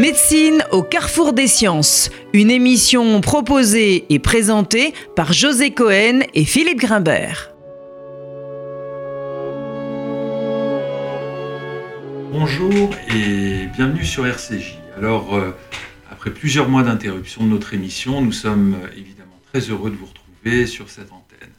Médecine 0.00 0.64
au 0.70 0.82
carrefour 0.82 1.34
des 1.34 1.46
sciences, 1.46 2.08
une 2.32 2.50
émission 2.50 3.20
proposée 3.20 4.06
et 4.08 4.18
présentée 4.18 4.94
par 5.14 5.34
José 5.34 5.72
Cohen 5.72 6.20
et 6.32 6.46
Philippe 6.46 6.78
Grimbert. 6.78 7.50
Bonjour 12.32 12.94
et 13.14 13.66
bienvenue 13.76 14.06
sur 14.06 14.26
RCJ. 14.26 14.78
Alors, 14.96 15.34
euh, 15.36 15.50
après 16.10 16.30
plusieurs 16.30 16.70
mois 16.70 16.82
d'interruption 16.82 17.44
de 17.44 17.50
notre 17.50 17.74
émission, 17.74 18.22
nous 18.22 18.32
sommes 18.32 18.76
euh, 18.82 18.88
évidemment 18.96 19.38
très 19.52 19.60
heureux 19.68 19.90
de 19.90 19.96
vous 19.96 20.06
retrouver 20.06 20.64
sur 20.66 20.88
cette 20.88 21.12
antenne. 21.12 21.52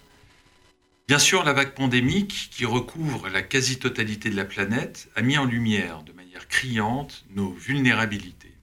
Bien 1.07 1.19
sûr, 1.19 1.43
la 1.43 1.53
vague 1.53 1.75
pandémique 1.75 2.49
qui 2.51 2.65
recouvre 2.65 3.29
la 3.29 3.43
quasi-totalité 3.43 4.31
de 4.31 4.35
la 4.35 4.45
planète 4.45 5.09
a 5.15 5.21
mis 5.21 5.37
en 5.37 5.45
lumière 5.45 6.01
de 6.01 6.11
manière 6.11 6.20
criante 6.51 7.25
nos 7.33 7.51
vulnérabilités. 7.53 8.53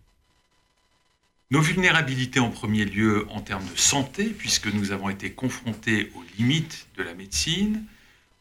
Nos 1.51 1.62
vulnérabilités 1.62 2.38
en 2.38 2.51
premier 2.51 2.84
lieu 2.84 3.27
en 3.30 3.41
termes 3.41 3.66
de 3.66 3.77
santé, 3.77 4.27
puisque 4.27 4.66
nous 4.66 4.92
avons 4.92 5.09
été 5.09 5.33
confrontés 5.33 6.12
aux 6.14 6.23
limites 6.38 6.87
de 6.97 7.02
la 7.02 7.14
médecine, 7.14 7.84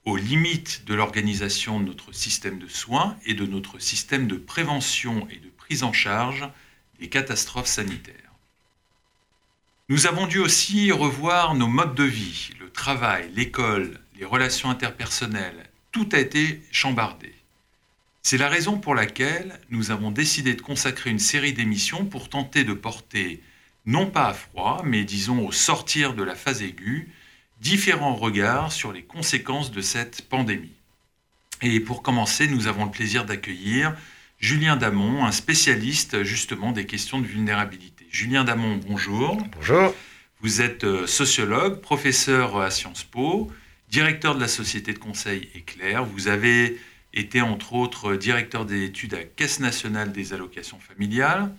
aux 0.04 0.18
limites 0.18 0.84
de 0.86 0.94
l'organisation 0.94 1.80
de 1.80 1.86
notre 1.86 2.12
système 2.12 2.60
de 2.60 2.68
soins 2.68 3.18
et 3.26 3.34
de 3.34 3.46
notre 3.46 3.80
système 3.80 4.28
de 4.28 4.36
prévention 4.36 5.28
et 5.30 5.38
de 5.38 5.50
prise 5.50 5.84
en 5.84 5.94
charge 5.94 6.48
des 7.00 7.08
catastrophes 7.08 7.68
sanitaires. 7.68 8.34
Nous 9.88 10.08
avons 10.08 10.28
dû 10.28 10.40
aussi 10.40 10.92
revoir 10.92 11.56
nos 11.56 11.68
modes 11.68 11.96
de 11.96 12.04
vie, 12.04 12.50
le 12.60 12.70
travail, 12.70 13.32
l'école, 13.34 14.02
les 14.20 14.26
relations 14.26 14.70
interpersonnelles. 14.70 15.70
Tout 15.94 16.10
a 16.12 16.20
été 16.20 16.62
chambardé. 16.72 17.37
C'est 18.30 18.38
la 18.38 18.50
raison 18.50 18.78
pour 18.78 18.94
laquelle 18.94 19.58
nous 19.70 19.90
avons 19.90 20.12
décidé 20.12 20.54
de 20.54 20.62
consacrer 20.62 21.10
une 21.10 21.18
série 21.18 21.54
d'émissions 21.54 22.04
pour 22.04 22.28
tenter 22.28 22.66
de 22.66 22.74
porter, 22.74 23.42
non 23.86 24.08
pas 24.08 24.28
à 24.28 24.34
froid, 24.34 24.82
mais 24.84 25.06
disons 25.06 25.48
au 25.48 25.54
sortir 25.54 26.14
de 26.14 26.24
la 26.24 26.36
phase 26.36 26.62
aiguë, 26.62 27.10
différents 27.62 28.16
regards 28.16 28.74
sur 28.74 28.92
les 28.92 29.04
conséquences 29.04 29.72
de 29.72 29.80
cette 29.80 30.24
pandémie. 30.24 30.76
Et 31.62 31.80
pour 31.80 32.04
commencer, 32.04 32.50
nous 32.50 32.68
avons 32.68 32.84
le 32.84 32.92
plaisir 32.92 33.24
d'accueillir 33.24 33.96
Julien 34.40 34.76
Damon, 34.76 35.24
un 35.24 35.32
spécialiste 35.32 36.24
justement 36.24 36.74
des 36.74 36.86
questions 36.86 37.22
de 37.22 37.28
vulnérabilité. 37.28 38.06
Julien 38.12 38.44
Damon, 38.44 38.78
bonjour. 38.86 39.38
Bonjour. 39.56 39.96
Vous 40.42 40.60
êtes 40.60 40.84
euh, 40.84 41.08
sociologue, 41.08 41.80
professeur 41.80 42.60
à 42.60 42.72
Sciences 42.72 43.06
Po, 43.06 43.50
directeur 43.90 44.36
de 44.36 44.42
la 44.42 44.50
société 44.50 44.92
de 44.92 45.00
conseil 45.00 45.48
Éclair. 45.56 46.04
Vous 46.04 46.28
avez 46.28 46.78
été 47.18 47.42
entre 47.42 47.74
autres 47.74 48.16
directeur 48.16 48.66
des 48.66 48.84
études 48.84 49.14
à 49.14 49.24
Caisse 49.24 49.60
nationale 49.60 50.12
des 50.12 50.34
allocations 50.34 50.80
familiales, 50.80 51.52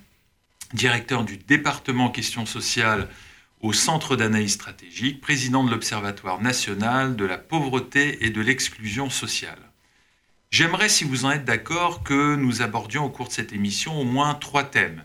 directeur 0.72 1.24
du 1.24 1.36
département 1.36 2.10
questions 2.10 2.46
sociales 2.46 3.08
au 3.60 3.72
Centre 3.72 4.16
d'analyse 4.16 4.52
stratégique, 4.52 5.20
président 5.20 5.64
de 5.64 5.70
l'Observatoire 5.70 6.40
national 6.40 7.16
de 7.16 7.24
la 7.24 7.38
pauvreté 7.38 8.24
et 8.24 8.30
de 8.30 8.40
l'exclusion 8.40 9.10
sociale. 9.10 9.58
J'aimerais, 10.50 10.88
si 10.88 11.04
vous 11.04 11.24
en 11.24 11.30
êtes 11.30 11.44
d'accord, 11.44 12.02
que 12.02 12.36
nous 12.36 12.62
abordions 12.62 13.04
au 13.04 13.10
cours 13.10 13.28
de 13.28 13.32
cette 13.32 13.52
émission 13.52 14.00
au 14.00 14.04
moins 14.04 14.34
trois 14.34 14.64
thèmes. 14.64 15.04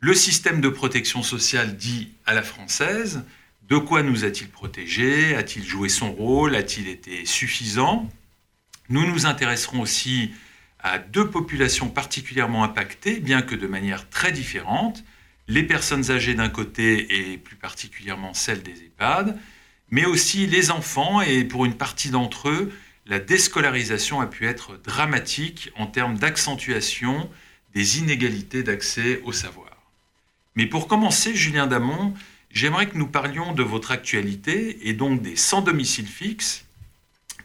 Le 0.00 0.14
système 0.14 0.60
de 0.60 0.68
protection 0.68 1.22
sociale 1.22 1.76
dit 1.76 2.12
à 2.26 2.34
la 2.34 2.42
française, 2.42 3.24
de 3.68 3.76
quoi 3.76 4.02
nous 4.02 4.24
a-t-il 4.24 4.48
protégé 4.48 5.36
A-t-il 5.36 5.64
joué 5.64 5.88
son 5.88 6.12
rôle? 6.12 6.54
A-t-il 6.54 6.88
été 6.88 7.24
suffisant? 7.26 8.08
Nous 8.88 9.06
nous 9.06 9.26
intéresserons 9.26 9.80
aussi 9.80 10.32
à 10.80 10.98
deux 10.98 11.28
populations 11.28 11.88
particulièrement 11.88 12.64
impactées, 12.64 13.20
bien 13.20 13.42
que 13.42 13.54
de 13.54 13.66
manière 13.66 14.08
très 14.08 14.32
différente, 14.32 15.04
les 15.48 15.62
personnes 15.62 16.10
âgées 16.10 16.34
d'un 16.34 16.48
côté 16.48 17.32
et 17.32 17.38
plus 17.38 17.56
particulièrement 17.56 18.34
celles 18.34 18.62
des 18.62 18.84
EHPAD, 18.84 19.38
mais 19.90 20.04
aussi 20.04 20.46
les 20.46 20.70
enfants 20.70 21.20
et 21.20 21.44
pour 21.44 21.64
une 21.64 21.74
partie 21.74 22.10
d'entre 22.10 22.48
eux, 22.48 22.72
la 23.06 23.18
déscolarisation 23.18 24.20
a 24.20 24.26
pu 24.26 24.46
être 24.46 24.76
dramatique 24.76 25.70
en 25.76 25.86
termes 25.86 26.18
d'accentuation 26.18 27.30
des 27.74 27.98
inégalités 27.98 28.62
d'accès 28.62 29.20
au 29.24 29.32
savoir. 29.32 29.68
Mais 30.54 30.66
pour 30.66 30.88
commencer, 30.88 31.34
Julien 31.34 31.66
Damon, 31.66 32.14
j'aimerais 32.50 32.88
que 32.88 32.98
nous 32.98 33.06
parlions 33.06 33.52
de 33.52 33.62
votre 33.62 33.90
actualité 33.90 34.88
et 34.88 34.92
donc 34.92 35.22
des 35.22 35.36
sans 35.36 35.62
domicile 35.62 36.06
fixe, 36.06 36.66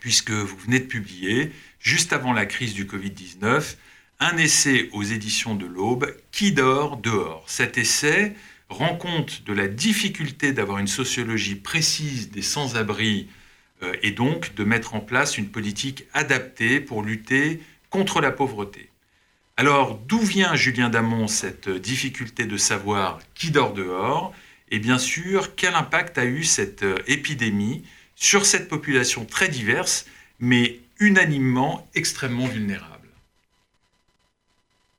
puisque 0.03 0.31
vous 0.31 0.57
venez 0.57 0.79
de 0.79 0.85
publier, 0.85 1.53
juste 1.79 2.11
avant 2.11 2.33
la 2.33 2.45
crise 2.45 2.73
du 2.73 2.83
Covid-19, 2.83 3.77
un 4.19 4.35
essai 4.35 4.89
aux 4.91 5.01
éditions 5.01 5.55
de 5.55 5.65
l'Aube, 5.65 6.13
Qui 6.29 6.51
dort 6.51 6.97
dehors? 6.97 7.45
Cet 7.47 7.77
essai 7.77 8.35
rend 8.67 8.97
compte 8.97 9.43
de 9.45 9.53
la 9.53 9.69
difficulté 9.69 10.51
d'avoir 10.51 10.79
une 10.79 10.87
sociologie 10.87 11.55
précise 11.55 12.31
des 12.31 12.41
sans-abri 12.41 13.29
euh, 13.81 13.93
et 14.01 14.11
donc 14.11 14.53
de 14.55 14.65
mettre 14.65 14.93
en 14.93 14.99
place 14.99 15.37
une 15.37 15.47
politique 15.47 16.03
adaptée 16.13 16.81
pour 16.81 17.01
lutter 17.01 17.61
contre 17.89 18.19
la 18.19 18.31
pauvreté. 18.31 18.89
Alors, 19.55 19.95
d'où 19.95 20.19
vient, 20.19 20.53
Julien 20.55 20.89
Damon, 20.89 21.29
cette 21.29 21.69
difficulté 21.69 22.45
de 22.45 22.57
savoir 22.57 23.19
qui 23.35 23.51
dort 23.51 23.71
dehors? 23.71 24.33
Et 24.69 24.79
bien 24.79 24.97
sûr, 24.97 25.55
quel 25.55 25.75
impact 25.75 26.17
a 26.17 26.25
eu 26.25 26.43
cette 26.43 26.83
euh, 26.83 26.97
épidémie 27.07 27.83
sur 28.15 28.45
cette 28.45 28.69
population 28.69 29.25
très 29.25 29.47
diverse, 29.47 30.05
mais 30.39 30.79
unanimement 30.99 31.87
extrêmement 31.95 32.47
vulnérable 32.47 32.93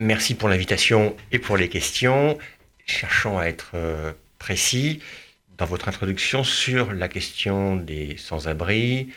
Merci 0.00 0.34
pour 0.34 0.48
l'invitation 0.48 1.16
et 1.30 1.38
pour 1.38 1.56
les 1.56 1.68
questions. 1.68 2.36
Cherchons 2.84 3.38
à 3.38 3.44
être 3.44 3.70
euh, 3.74 4.12
précis 4.38 5.00
dans 5.56 5.66
votre 5.66 5.88
introduction 5.88 6.42
sur 6.42 6.92
la 6.92 7.06
question 7.06 7.76
des 7.76 8.16
sans-abri, 8.16 9.10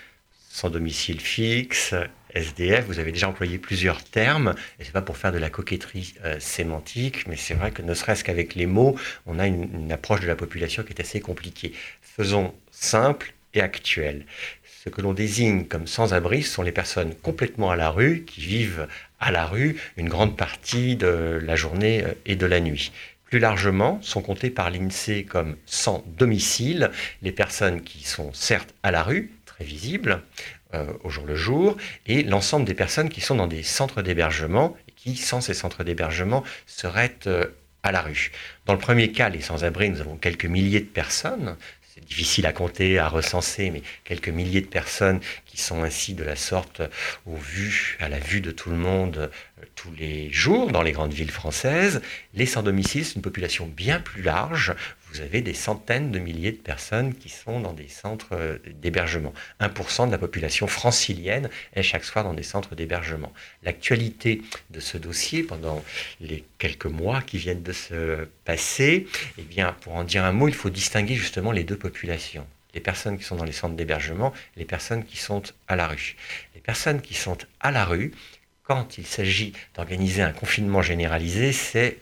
sans 0.49 0.69
domicile 0.69 1.19
fixe, 1.19 1.95
SDF. 2.35 2.85
Vous 2.85 2.99
avez 2.99 3.11
déjà 3.11 3.27
employé 3.27 3.57
plusieurs 3.57 4.03
termes, 4.03 4.53
et 4.79 4.83
c'est 4.83 4.91
pas 4.91 5.01
pour 5.01 5.17
faire 5.17 5.31
de 5.31 5.39
la 5.39 5.49
coquetterie 5.49 6.13
euh, 6.23 6.39
sémantique, 6.39 7.27
mais 7.27 7.37
c'est 7.37 7.55
vrai 7.55 7.71
que 7.71 7.81
ne 7.81 7.95
serait-ce 7.95 8.23
qu'avec 8.23 8.53
les 8.53 8.67
mots, 8.67 8.95
on 9.25 9.39
a 9.39 9.47
une, 9.47 9.63
une 9.73 9.91
approche 9.91 10.21
de 10.21 10.27
la 10.27 10.35
population 10.35 10.83
qui 10.83 10.93
est 10.93 11.01
assez 11.01 11.19
compliquée. 11.19 11.73
Faisons 12.01 12.53
simple 12.69 13.33
et 13.57 13.61
actuel. 13.61 14.25
Ce 14.83 14.89
que 14.89 15.01
l'on 15.01 15.13
désigne 15.13 15.65
comme 15.65 15.87
sans-abri 15.87 16.43
sont 16.43 16.61
les 16.61 16.71
personnes 16.71 17.13
complètement 17.15 17.71
à 17.71 17.75
la 17.75 17.89
rue, 17.89 18.23
qui 18.23 18.41
vivent 18.41 18.87
à 19.19 19.31
la 19.31 19.45
rue 19.45 19.75
une 19.97 20.09
grande 20.09 20.37
partie 20.37 20.95
de 20.95 21.41
la 21.43 21.55
journée 21.55 22.03
euh, 22.03 22.13
et 22.25 22.35
de 22.35 22.45
la 22.45 22.59
nuit. 22.59 22.91
Plus 23.25 23.39
largement, 23.39 23.99
sont 24.01 24.21
comptées 24.21 24.49
par 24.49 24.69
l'INSEE 24.69 25.25
comme 25.25 25.57
sans 25.65 26.05
domicile 26.17 26.91
les 27.21 27.33
personnes 27.33 27.81
qui 27.81 28.05
sont 28.05 28.31
certes 28.31 28.73
à 28.83 28.91
la 28.91 29.03
rue, 29.03 29.31
très 29.45 29.65
visibles 29.65 30.21
euh, 30.73 30.85
au 31.03 31.09
jour 31.09 31.25
le 31.25 31.35
jour, 31.35 31.75
et 32.05 32.23
l'ensemble 32.23 32.65
des 32.65 32.73
personnes 32.73 33.09
qui 33.09 33.19
sont 33.19 33.35
dans 33.35 33.47
des 33.47 33.63
centres 33.63 34.01
d'hébergement 34.01 34.77
qui, 34.95 35.15
sans 35.15 35.41
ces 35.41 35.53
centres 35.53 35.83
d'hébergement, 35.83 36.43
seraient 36.65 37.17
euh, 37.27 37.45
à 37.83 37.91
la 37.91 38.01
rue. 38.01 38.31
Dans 38.65 38.73
le 38.73 38.79
premier 38.79 39.11
cas, 39.11 39.29
les 39.29 39.41
sans-abri, 39.41 39.89
nous 39.89 40.01
avons 40.01 40.17
quelques 40.17 40.45
milliers 40.45 40.81
de 40.81 40.85
personnes, 40.85 41.55
difficile 42.07 42.45
à 42.45 42.53
compter, 42.53 42.99
à 42.99 43.09
recenser, 43.09 43.69
mais 43.69 43.81
quelques 44.03 44.29
milliers 44.29 44.61
de 44.61 44.67
personnes 44.67 45.19
qui 45.45 45.57
sont 45.57 45.83
ainsi 45.83 46.13
de 46.13 46.23
la 46.23 46.35
sorte 46.35 46.81
au 47.25 47.35
vu, 47.35 47.97
à 47.99 48.09
la 48.09 48.19
vue 48.19 48.41
de 48.41 48.51
tout 48.51 48.69
le 48.69 48.77
monde 48.77 49.29
euh, 49.61 49.65
tous 49.75 49.91
les 49.97 50.31
jours 50.31 50.71
dans 50.71 50.81
les 50.81 50.91
grandes 50.91 51.13
villes 51.13 51.31
françaises. 51.31 52.01
Les 52.33 52.45
sans-domicile, 52.45 53.05
une 53.15 53.21
population 53.21 53.67
bien 53.67 53.99
plus 53.99 54.21
large 54.21 54.73
vous 55.17 55.23
avez 55.23 55.41
des 55.41 55.53
centaines 55.53 56.11
de 56.11 56.19
milliers 56.19 56.51
de 56.51 56.57
personnes 56.57 57.13
qui 57.13 57.29
sont 57.29 57.59
dans 57.59 57.73
des 57.73 57.87
centres 57.87 58.33
euh, 58.33 58.57
d'hébergement. 58.81 59.33
1% 59.59 60.07
de 60.07 60.11
la 60.11 60.17
population 60.17 60.67
francilienne 60.67 61.49
est 61.73 61.81
chaque 61.81 62.03
soir 62.03 62.23
dans 62.23 62.33
des 62.33 62.43
centres 62.43 62.75
d'hébergement. 62.75 63.33
L'actualité 63.63 64.41
de 64.69 64.79
ce 64.79 64.97
dossier 64.97 65.41
pendant 65.41 65.83
les 66.21 66.43
quelques 66.59 66.85
mois 66.85 67.21
qui 67.21 67.39
viennent 67.39 67.63
de 67.63 67.73
se 67.73 68.27
passer, 68.45 69.07
eh 69.39 69.41
bien, 69.41 69.75
pour 69.81 69.95
en 69.95 70.03
dire 70.03 70.23
un 70.23 70.33
mot, 70.33 70.47
il 70.47 70.55
faut 70.55 70.69
distinguer 70.69 71.15
justement 71.15 71.51
les 71.51 71.63
deux 71.63 71.77
populations 71.77 72.45
les 72.73 72.81
personnes 72.81 73.17
qui 73.17 73.23
sont 73.23 73.37
dans 73.37 73.45
les 73.45 73.53
centres 73.53 73.75
d'hébergement, 73.75 74.33
les 74.55 74.65
personnes 74.65 75.03
qui 75.03 75.17
sont 75.17 75.41
à 75.67 75.75
la 75.75 75.87
rue. 75.87 76.15
Les 76.53 76.61
personnes 76.61 77.01
qui 77.01 77.15
sont 77.15 77.37
à 77.59 77.71
la 77.71 77.85
rue, 77.85 78.11
quand 78.61 78.99
il 78.99 79.07
s'agit 79.07 79.53
d'organiser 79.73 80.21
un 80.21 80.31
confinement 80.31 80.83
généralisé, 80.83 81.53
c'est 81.53 81.97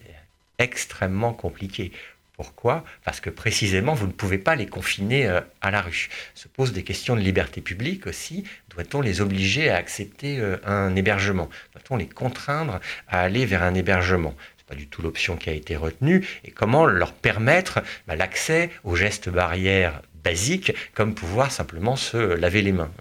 extrêmement 0.57 1.33
compliqué. 1.33 1.91
Pourquoi 2.35 2.83
Parce 3.03 3.21
que 3.21 3.29
précisément, 3.29 3.93
vous 3.93 4.07
ne 4.07 4.11
pouvez 4.11 4.37
pas 4.37 4.55
les 4.55 4.67
confiner 4.67 5.27
euh, 5.27 5.41
à 5.61 5.71
la 5.71 5.81
rue. 5.81 6.09
Se 6.33 6.47
posent 6.47 6.73
des 6.73 6.83
questions 6.83 7.15
de 7.15 7.21
liberté 7.21 7.61
publique 7.61 8.07
aussi. 8.07 8.43
Doit-on 8.69 9.01
les 9.01 9.21
obliger 9.21 9.69
à 9.69 9.77
accepter 9.77 10.39
euh, 10.39 10.57
un 10.65 10.95
hébergement? 10.95 11.49
Doit-on 11.73 11.95
les 11.95 12.07
contraindre 12.07 12.79
à 13.07 13.21
aller 13.21 13.45
vers 13.45 13.63
un 13.63 13.73
hébergement? 13.73 14.35
C'est 14.57 14.67
pas 14.67 14.75
du 14.75 14.87
tout 14.87 15.01
l'option 15.01 15.37
qui 15.37 15.49
a 15.49 15.53
été 15.53 15.75
retenue. 15.75 16.27
Et 16.43 16.51
comment 16.51 16.85
leur 16.85 17.13
permettre 17.13 17.81
bah, 18.07 18.15
l'accès 18.15 18.69
aux 18.83 18.95
gestes 18.95 19.29
barrières 19.29 20.01
basiques, 20.23 20.73
comme 20.93 21.13
pouvoir 21.13 21.51
simplement 21.51 21.95
se 21.95 22.17
laver 22.17 22.61
les 22.61 22.71
mains, 22.71 22.91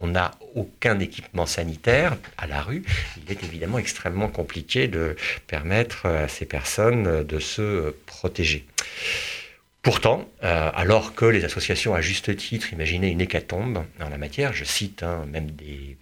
on 0.00 0.08
n'a 0.08 0.32
aucun 0.54 0.98
équipement 0.98 1.46
sanitaire 1.46 2.16
à 2.38 2.46
la 2.46 2.62
rue, 2.62 2.82
il 3.16 3.30
est 3.30 3.42
évidemment 3.44 3.78
extrêmement 3.78 4.28
compliqué 4.28 4.88
de 4.88 5.16
permettre 5.46 6.06
à 6.06 6.28
ces 6.28 6.46
personnes 6.46 7.24
de 7.24 7.38
se 7.38 7.94
protéger. 8.06 8.66
Pourtant, 9.82 10.28
euh, 10.44 10.70
alors 10.74 11.14
que 11.14 11.24
les 11.24 11.46
associations, 11.46 11.94
à 11.94 12.02
juste 12.02 12.36
titre, 12.36 12.70
imaginaient 12.74 13.10
une 13.10 13.22
hécatombe 13.22 13.82
en 13.98 14.10
la 14.10 14.18
matière, 14.18 14.52
je 14.52 14.64
cite 14.64 15.02
hein, 15.02 15.24
même 15.26 15.50
des, 15.52 15.96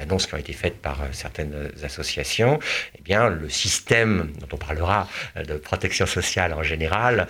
annonces 0.00 0.26
qui 0.26 0.34
ont 0.34 0.38
été 0.38 0.52
faites 0.52 0.78
par 0.78 1.02
euh, 1.02 1.06
certaines 1.12 1.70
associations, 1.84 2.58
eh 2.98 3.14
le 3.14 3.48
système 3.48 4.32
dont 4.40 4.48
on 4.52 4.56
parlera 4.56 5.08
euh, 5.36 5.44
de 5.44 5.54
protection 5.54 6.06
sociale 6.06 6.52
en 6.52 6.64
général, 6.64 7.28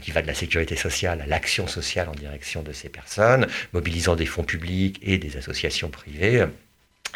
qui 0.00 0.12
va 0.12 0.22
de 0.22 0.28
la 0.28 0.34
sécurité 0.34 0.76
sociale 0.76 1.20
à 1.22 1.26
l'action 1.26 1.66
sociale 1.66 2.08
en 2.08 2.14
direction 2.14 2.62
de 2.62 2.72
ces 2.72 2.88
personnes, 2.88 3.48
mobilisant 3.72 4.14
des 4.14 4.26
fonds 4.26 4.44
publics 4.44 5.00
et 5.02 5.18
des 5.18 5.36
associations 5.36 5.88
privées, 5.88 6.46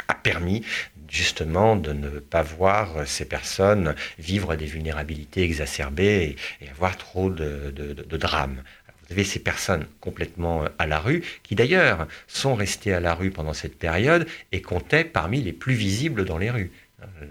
a 0.08 0.14
permis 0.14 0.64
justement 1.08 1.76
de 1.76 1.92
ne 1.92 2.08
pas 2.08 2.42
voir 2.42 3.06
ces 3.06 3.24
personnes 3.24 3.94
vivre 4.18 4.56
des 4.56 4.66
vulnérabilités 4.66 5.42
exacerbées 5.42 6.36
et, 6.60 6.68
avoir 6.68 6.96
trop 6.96 7.30
de, 7.30 8.16
drames. 8.16 8.62
Vous 9.06 9.12
avez 9.12 9.24
ces 9.24 9.38
personnes 9.38 9.86
complètement 10.00 10.64
à 10.78 10.86
la 10.86 10.98
rue, 10.98 11.22
qui 11.42 11.54
d'ailleurs 11.54 12.08
sont 12.26 12.54
restées 12.54 12.92
à 12.92 13.00
la 13.00 13.14
rue 13.14 13.30
pendant 13.30 13.52
cette 13.52 13.78
période 13.78 14.26
et 14.50 14.62
comptaient 14.62 15.04
parmi 15.04 15.40
les 15.40 15.52
plus 15.52 15.74
visibles 15.74 16.24
dans 16.24 16.38
les 16.38 16.50
rues. 16.50 16.72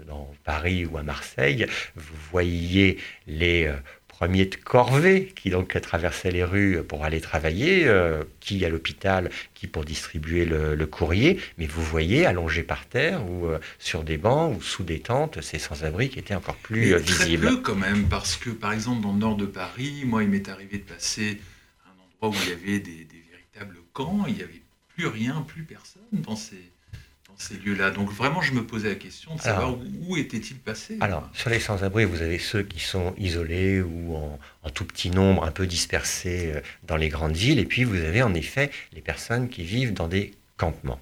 Dans 0.06 0.32
Paris 0.44 0.86
ou 0.86 0.96
à 0.96 1.02
Marseille, 1.02 1.66
vous 1.96 2.16
voyez 2.30 2.98
les 3.26 3.66
euh, 3.66 3.74
premier 4.18 4.46
de 4.46 4.56
corvée 4.56 5.30
qui 5.36 5.50
donc 5.50 5.78
traversait 5.78 6.30
les 6.30 6.42
rues 6.42 6.82
pour 6.82 7.04
aller 7.04 7.20
travailler, 7.20 7.86
euh, 7.86 8.24
qui 8.40 8.64
à 8.64 8.70
l'hôpital, 8.70 9.30
qui 9.52 9.66
pour 9.66 9.84
distribuer 9.84 10.46
le, 10.46 10.86
courrier. 10.86 11.38
Mais 11.58 11.66
vous 11.66 11.82
voyez, 11.82 12.24
allongés 12.24 12.62
par 12.62 12.86
terre 12.86 13.28
ou 13.28 13.46
euh, 13.46 13.58
sur 13.78 14.04
des 14.04 14.16
bancs 14.16 14.56
ou 14.56 14.62
sous 14.62 14.84
des 14.84 15.00
tentes, 15.00 15.42
ces 15.42 15.58
sans-abri 15.58 16.08
qui 16.08 16.18
étaient 16.18 16.34
encore 16.34 16.56
plus 16.56 16.94
euh, 16.94 16.98
visibles. 16.98 17.46
Très 17.46 17.56
peu 17.56 17.60
quand 17.60 17.74
même, 17.74 18.08
parce 18.08 18.36
que 18.36 18.48
par 18.48 18.72
exemple 18.72 19.02
dans 19.02 19.12
le 19.12 19.18
nord 19.18 19.36
de 19.36 19.46
Paris, 19.46 20.04
moi 20.06 20.22
il 20.22 20.30
m'est 20.30 20.48
arrivé 20.48 20.78
de 20.78 20.84
passer 20.84 21.38
à 21.84 21.90
un 21.90 22.26
endroit 22.26 22.38
où 22.38 22.42
il 22.44 22.50
y 22.50 22.52
avait 22.52 22.80
des, 22.80 23.04
des 23.04 23.22
véritables 23.30 23.76
camps, 23.92 24.24
il 24.26 24.36
n'y 24.36 24.42
avait 24.42 24.62
plus 24.94 25.08
rien, 25.08 25.44
plus 25.46 25.64
personne 25.64 26.02
dans 26.12 26.36
ces 26.36 26.72
ces 27.36 27.56
lieux-là. 27.56 27.90
Donc 27.90 28.10
vraiment, 28.10 28.40
je 28.40 28.52
me 28.52 28.64
posais 28.64 28.88
la 28.88 28.94
question 28.94 29.34
de 29.34 29.40
savoir 29.40 29.76
où 30.06 30.16
était-il 30.16 30.58
passé. 30.58 30.98
Alors, 31.00 31.28
sur 31.32 31.50
les 31.50 31.60
sans-abri, 31.60 32.04
vous 32.04 32.22
avez 32.22 32.38
ceux 32.38 32.62
qui 32.62 32.80
sont 32.80 33.14
isolés 33.18 33.80
ou 33.80 34.16
en, 34.16 34.38
en, 34.62 34.70
tout 34.70 34.84
petit 34.84 35.10
nombre, 35.10 35.44
un 35.44 35.50
peu 35.50 35.66
dispersés 35.66 36.52
euh, 36.54 36.60
dans 36.86 36.96
les 36.96 37.08
grandes 37.08 37.36
villes. 37.36 37.58
Et 37.58 37.66
puis, 37.66 37.84
vous 37.84 38.00
avez 38.00 38.22
en 38.22 38.34
effet 38.34 38.70
les 38.92 39.00
personnes 39.00 39.48
qui 39.48 39.62
vivent 39.62 39.92
dans 39.92 40.08
des 40.08 40.32
campements. 40.56 40.98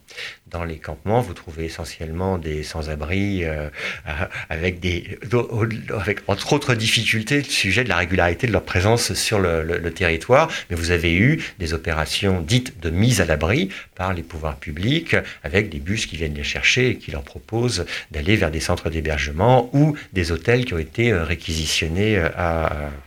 Dans 0.49 0.65
les 0.65 0.77
campements, 0.77 1.21
vous 1.21 1.35
trouvez 1.35 1.65
essentiellement 1.65 2.39
des 2.39 2.63
sans-abri 2.63 3.45
euh, 3.45 3.69
euh, 4.07 4.13
avec 4.49 4.81
des, 4.81 5.19
avec 5.91 6.21
entre 6.29 6.53
autres 6.53 6.75
difficultés, 6.75 7.39
le 7.39 7.45
sujet 7.45 7.85
de 7.85 7.89
la 7.89 7.97
régularité 7.97 8.47
de 8.47 8.53
leur 8.53 8.63
présence 8.63 9.15
sur 9.15 9.39
le, 9.39 9.65
territoire. 9.91 10.51
Mais 10.71 10.77
vous 10.77 10.91
avez 10.91 11.15
eu 11.15 11.43
des 11.59 11.73
opérations 11.73 12.41
dites 12.41 12.81
de 12.81 12.91
mise 12.91 13.21
à 13.21 13.25
l'abri 13.25 13.69
par 13.95 14.13
les 14.13 14.23
pouvoirs 14.23 14.57
publics, 14.57 15.17
avec 15.45 15.71
des 15.71 15.79
bus 15.79 16.07
qui 16.07 16.17
viennent 16.17 16.35
les 16.35 16.45
chercher 16.45 16.91
et 16.91 16.97
qui 16.97 17.11
leur 17.11 17.23
proposent 17.23 17.87
d'aller 18.11 18.37
vers 18.37 18.51
des 18.51 18.61
centres 18.61 18.91
d'hébergement 18.91 19.71
ou 19.73 19.97
des 20.13 20.33
hôtels 20.33 20.65
qui 20.65 20.75
ont 20.75 20.79
été 20.79 21.13
euh, 21.13 21.25
réquisitionnés 21.25 22.23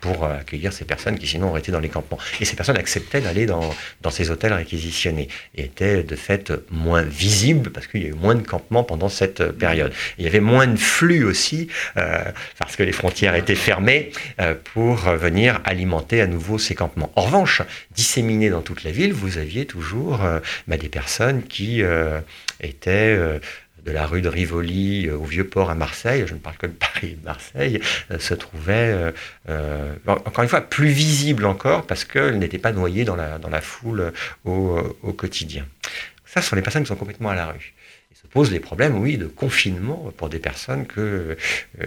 pour 0.01 0.25
accueillir 0.25 0.71
ces 0.71 0.85
personnes 0.85 1.17
qui 1.19 1.27
sinon 1.27 1.49
auraient 1.49 1.59
été 1.59 1.71
dans 1.71 1.79
les 1.79 1.89
campements. 1.89 2.19
Et 2.39 2.45
ces 2.45 2.55
personnes 2.55 2.77
acceptaient 2.77 3.21
d'aller 3.21 3.45
dans, 3.45 3.73
dans 4.01 4.11
ces 4.11 4.31
hôtels 4.31 4.53
réquisitionnés 4.53 5.27
et 5.55 5.65
étaient 5.65 6.03
de 6.03 6.15
fait 6.15 6.36
moins 6.71 7.01
visible 7.01 7.71
parce 7.71 7.87
qu'il 7.87 8.01
y 8.03 8.05
a 8.05 8.09
eu 8.09 8.13
moins 8.13 8.35
de 8.35 8.45
campements 8.45 8.83
pendant 8.83 9.09
cette 9.09 9.41
euh, 9.41 9.51
période. 9.51 9.91
Il 10.17 10.23
y 10.23 10.27
avait 10.27 10.39
moins 10.39 10.67
de 10.67 10.77
flux 10.77 11.23
aussi 11.23 11.67
euh, 11.97 12.23
parce 12.59 12.75
que 12.75 12.83
les 12.83 12.91
frontières 12.91 13.35
étaient 13.35 13.55
fermées 13.55 14.11
euh, 14.39 14.55
pour 14.73 14.97
venir 14.97 15.61
alimenter 15.65 16.21
à 16.21 16.27
nouveau 16.27 16.57
ces 16.57 16.75
campements. 16.75 17.11
En 17.15 17.23
revanche, 17.23 17.61
disséminés 17.95 18.49
dans 18.49 18.61
toute 18.61 18.83
la 18.83 18.91
ville, 18.91 19.13
vous 19.13 19.37
aviez 19.37 19.65
toujours 19.65 20.19
bah, 20.67 20.77
des 20.77 20.89
personnes 20.89 21.43
qui 21.43 21.81
étaient 22.61 23.17
de 23.85 23.91
la 23.91 24.05
rue 24.05 24.21
de 24.21 24.29
Rivoli 24.29 25.09
au 25.09 25.23
Vieux-Port 25.23 25.69
à 25.69 25.75
Marseille, 25.75 26.25
je 26.27 26.33
ne 26.33 26.39
parle 26.39 26.57
que 26.57 26.67
de 26.67 26.73
Paris 26.73 27.11
et 27.13 27.15
de 27.15 27.25
Marseille, 27.25 27.81
se 28.19 28.33
trouvaient, 28.33 29.13
encore 30.07 30.43
une 30.43 30.49
fois, 30.49 30.61
plus 30.61 30.89
visibles 30.89 31.45
encore 31.45 31.85
parce 31.85 32.05
qu'elles 32.05 32.39
n'étaient 32.39 32.57
pas 32.57 32.71
noyées 32.71 33.05
dans 33.05 33.15
la, 33.15 33.61
foule 33.61 34.13
au 34.45 35.13
quotidien. 35.13 35.65
Ça, 36.27 36.41
ce 36.41 36.49
sont 36.49 36.55
les 36.57 36.61
personnes 36.61 36.83
qui 36.83 36.89
sont 36.89 36.95
complètement 36.95 37.29
à 37.29 37.35
la 37.35 37.47
rue. 37.47 37.73
Il 38.11 38.17
se 38.17 38.27
posent 38.27 38.49
des 38.49 38.59
problèmes, 38.59 38.97
oui, 38.97 39.17
de 39.17 39.27
confinement 39.27 40.11
pour 40.17 40.27
des 40.27 40.39
personnes 40.39 40.85
que, 40.85 40.99
euh, 40.99 41.35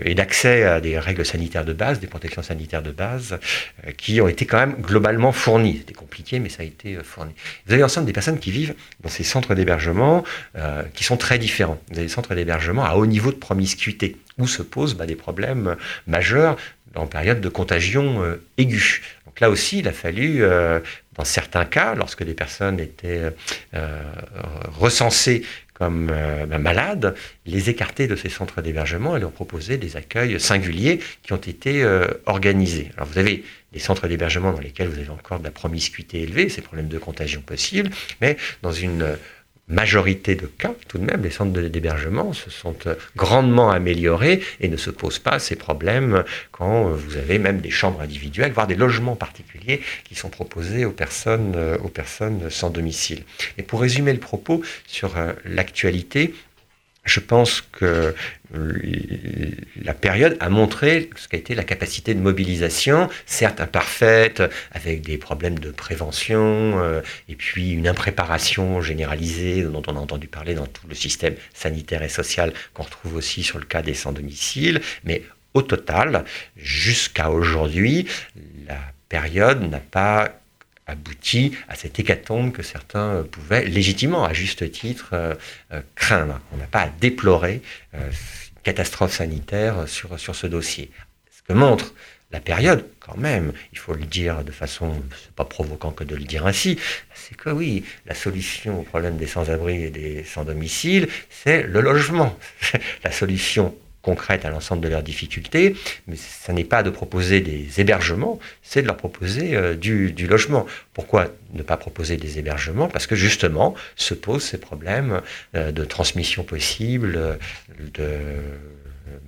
et 0.02 0.14
d'accès 0.14 0.62
à 0.64 0.80
des 0.80 0.98
règles 0.98 1.26
sanitaires 1.26 1.64
de 1.64 1.74
base, 1.74 2.00
des 2.00 2.06
protections 2.06 2.42
sanitaires 2.42 2.82
de 2.82 2.90
base, 2.90 3.38
euh, 3.86 3.90
qui 3.92 4.18
ont 4.20 4.28
été 4.28 4.46
quand 4.46 4.58
même 4.58 4.76
globalement 4.80 5.32
fournies. 5.32 5.78
C'était 5.78 5.92
compliqué, 5.92 6.38
mais 6.38 6.48
ça 6.48 6.62
a 6.62 6.66
été 6.66 6.96
euh, 6.96 7.02
fourni. 7.02 7.32
Vous 7.66 7.74
avez 7.74 7.84
ensemble 7.84 8.06
des 8.06 8.14
personnes 8.14 8.38
qui 8.38 8.50
vivent 8.50 8.74
dans 9.02 9.10
ces 9.10 9.24
centres 9.24 9.54
d'hébergement 9.54 10.24
qui 10.94 11.04
sont 11.04 11.16
très 11.16 11.38
différents. 11.38 11.80
Vous 11.88 11.98
avez 11.98 12.06
des 12.06 12.12
centres 12.12 12.34
d'hébergement 12.34 12.84
à 12.84 12.94
haut 12.94 13.06
niveau 13.06 13.30
de 13.30 13.36
promiscuité, 13.36 14.16
où 14.38 14.46
se 14.46 14.62
posent 14.62 14.94
bah, 14.94 15.06
des 15.06 15.16
problèmes 15.16 15.76
majeurs 16.06 16.56
en 16.94 17.06
période 17.06 17.40
de 17.40 17.48
contagion 17.48 18.22
aiguë. 18.56 19.02
Là 19.40 19.50
aussi, 19.50 19.78
il 19.78 19.88
a 19.88 19.92
fallu 19.92 20.42
dans 21.20 21.24
certains 21.24 21.66
cas, 21.66 21.94
lorsque 21.94 22.22
des 22.24 22.32
personnes 22.32 22.80
étaient 22.80 23.30
euh, 23.74 24.02
recensées 24.78 25.42
comme 25.74 26.10
euh, 26.10 26.46
ben, 26.46 26.58
malades, 26.58 27.14
les 27.46 27.68
écarter 27.68 28.06
de 28.06 28.16
ces 28.16 28.28
centres 28.28 28.62
d'hébergement 28.62 29.16
et 29.16 29.20
leur 29.20 29.30
proposer 29.30 29.76
des 29.76 29.96
accueils 29.96 30.38
singuliers 30.40 31.00
qui 31.22 31.32
ont 31.32 31.36
été 31.36 31.82
euh, 31.82 32.06
organisés. 32.26 32.90
Alors 32.96 33.08
vous 33.08 33.18
avez 33.18 33.44
des 33.72 33.78
centres 33.78 34.08
d'hébergement 34.08 34.52
dans 34.52 34.60
lesquels 34.60 34.88
vous 34.88 34.98
avez 34.98 35.10
encore 35.10 35.40
de 35.40 35.44
la 35.44 35.50
promiscuité 35.50 36.22
élevée, 36.22 36.48
ces 36.48 36.62
problèmes 36.62 36.88
de 36.88 36.98
contagion 36.98 37.40
possibles, 37.40 37.90
mais 38.20 38.36
dans 38.62 38.72
une 38.72 39.16
majorité 39.70 40.34
de 40.34 40.46
cas, 40.46 40.74
tout 40.88 40.98
de 40.98 41.04
même, 41.04 41.22
les 41.22 41.30
centres 41.30 41.52
d'hébergement 41.52 42.32
se 42.32 42.50
sont 42.50 42.76
euh, 42.86 42.94
grandement 43.16 43.70
améliorés 43.70 44.42
et 44.60 44.68
ne 44.68 44.76
se 44.76 44.90
posent 44.90 45.20
pas 45.20 45.38
ces 45.38 45.56
problèmes 45.56 46.24
quand 46.50 46.88
euh, 46.88 46.94
vous 46.94 47.16
avez 47.16 47.38
même 47.38 47.60
des 47.60 47.70
chambres 47.70 48.00
individuelles, 48.00 48.52
voire 48.52 48.66
des 48.66 48.74
logements 48.74 49.16
particuliers 49.16 49.80
qui 50.04 50.14
sont 50.14 50.28
proposés 50.28 50.84
aux 50.84 50.90
personnes, 50.90 51.54
euh, 51.56 51.78
aux 51.78 51.88
personnes 51.88 52.50
sans 52.50 52.70
domicile. 52.70 53.22
Et 53.58 53.62
pour 53.62 53.80
résumer 53.80 54.12
le 54.12 54.18
propos 54.18 54.62
sur 54.86 55.14
l'actualité, 55.44 56.34
je 57.04 57.20
pense 57.20 57.62
que 57.72 58.14
euh, 58.54 59.52
la 59.82 59.94
période 59.94 60.36
a 60.40 60.48
montré 60.48 61.10
ce 61.16 61.28
qu'a 61.28 61.38
été 61.38 61.54
la 61.54 61.64
capacité 61.64 62.14
de 62.14 62.20
mobilisation, 62.20 63.08
certes 63.26 63.60
imparfaite, 63.60 64.42
avec 64.72 65.02
des 65.02 65.18
problèmes 65.18 65.58
de 65.58 65.70
prévention, 65.70 66.80
euh, 66.80 67.00
et 67.28 67.34
puis 67.34 67.72
une 67.72 67.88
impréparation 67.88 68.80
généralisée 68.80 69.62
dont 69.62 69.82
on 69.86 69.96
a 69.96 70.00
entendu 70.00 70.28
parler 70.28 70.54
dans 70.54 70.66
tout 70.66 70.86
le 70.88 70.94
système 70.94 71.34
sanitaire 71.54 72.02
et 72.02 72.08
social 72.08 72.52
qu'on 72.74 72.82
retrouve 72.82 73.16
aussi 73.16 73.42
sur 73.42 73.58
le 73.58 73.64
cas 73.64 73.82
des 73.82 73.94
sans-domicile, 73.94 74.80
mais 75.04 75.22
au 75.54 75.62
total, 75.62 76.24
jusqu'à 76.56 77.30
aujourd'hui, 77.30 78.06
la 78.68 78.78
période 79.08 79.62
n'a 79.62 79.80
pas 79.80 80.39
abouti 80.90 81.56
à 81.68 81.74
cette 81.74 81.98
hécatombe 81.98 82.52
que 82.52 82.62
certains 82.62 83.14
euh, 83.14 83.22
pouvaient 83.22 83.64
légitimement, 83.64 84.24
à 84.24 84.32
juste 84.32 84.70
titre, 84.70 85.10
euh, 85.12 85.34
euh, 85.72 85.80
craindre. 85.94 86.40
On 86.52 86.56
n'a 86.56 86.66
pas 86.66 86.82
à 86.82 86.88
déplorer 86.88 87.62
une 87.94 88.00
catastrophe 88.62 89.14
sanitaire 89.14 89.88
sur, 89.88 90.18
sur 90.18 90.34
ce 90.34 90.46
dossier. 90.46 90.90
Ce 91.30 91.42
que 91.42 91.52
montre 91.52 91.94
la 92.30 92.40
période, 92.40 92.84
quand 93.00 93.16
même, 93.16 93.52
il 93.72 93.78
faut 93.78 93.94
le 93.94 94.04
dire 94.04 94.44
de 94.44 94.52
façon, 94.52 95.02
pas 95.34 95.44
provoquant 95.44 95.90
que 95.90 96.04
de 96.04 96.14
le 96.14 96.22
dire 96.22 96.46
ainsi, 96.46 96.78
c'est 97.14 97.36
que 97.36 97.50
oui, 97.50 97.84
la 98.06 98.14
solution 98.14 98.80
au 98.80 98.82
problème 98.82 99.16
des 99.16 99.26
sans-abri 99.26 99.84
et 99.84 99.90
des 99.90 100.22
sans-domicile, 100.22 101.08
c'est 101.28 101.64
le 101.64 101.80
logement. 101.80 102.38
la 103.04 103.10
solution 103.10 103.74
concrètes 104.02 104.44
à 104.44 104.50
l'ensemble 104.50 104.82
de 104.82 104.88
leurs 104.88 105.02
difficultés, 105.02 105.76
mais 106.06 106.16
ce 106.16 106.52
n'est 106.52 106.64
pas 106.64 106.82
de 106.82 106.90
proposer 106.90 107.40
des 107.40 107.80
hébergements, 107.80 108.38
c'est 108.62 108.82
de 108.82 108.86
leur 108.86 108.96
proposer 108.96 109.54
euh, 109.56 109.74
du, 109.74 110.12
logement. 110.26 110.66
Pourquoi 110.94 111.28
ne 111.52 111.62
pas 111.62 111.76
proposer 111.76 112.16
des 112.16 112.38
hébergements? 112.38 112.88
Parce 112.88 113.06
que 113.06 113.16
justement 113.16 113.74
se 113.96 114.14
posent 114.14 114.44
ces 114.44 114.58
problèmes 114.58 115.20
euh, 115.54 115.72
de 115.72 115.84
transmission 115.84 116.44
possible, 116.44 117.14
euh, 117.16 117.34
de 117.94 118.18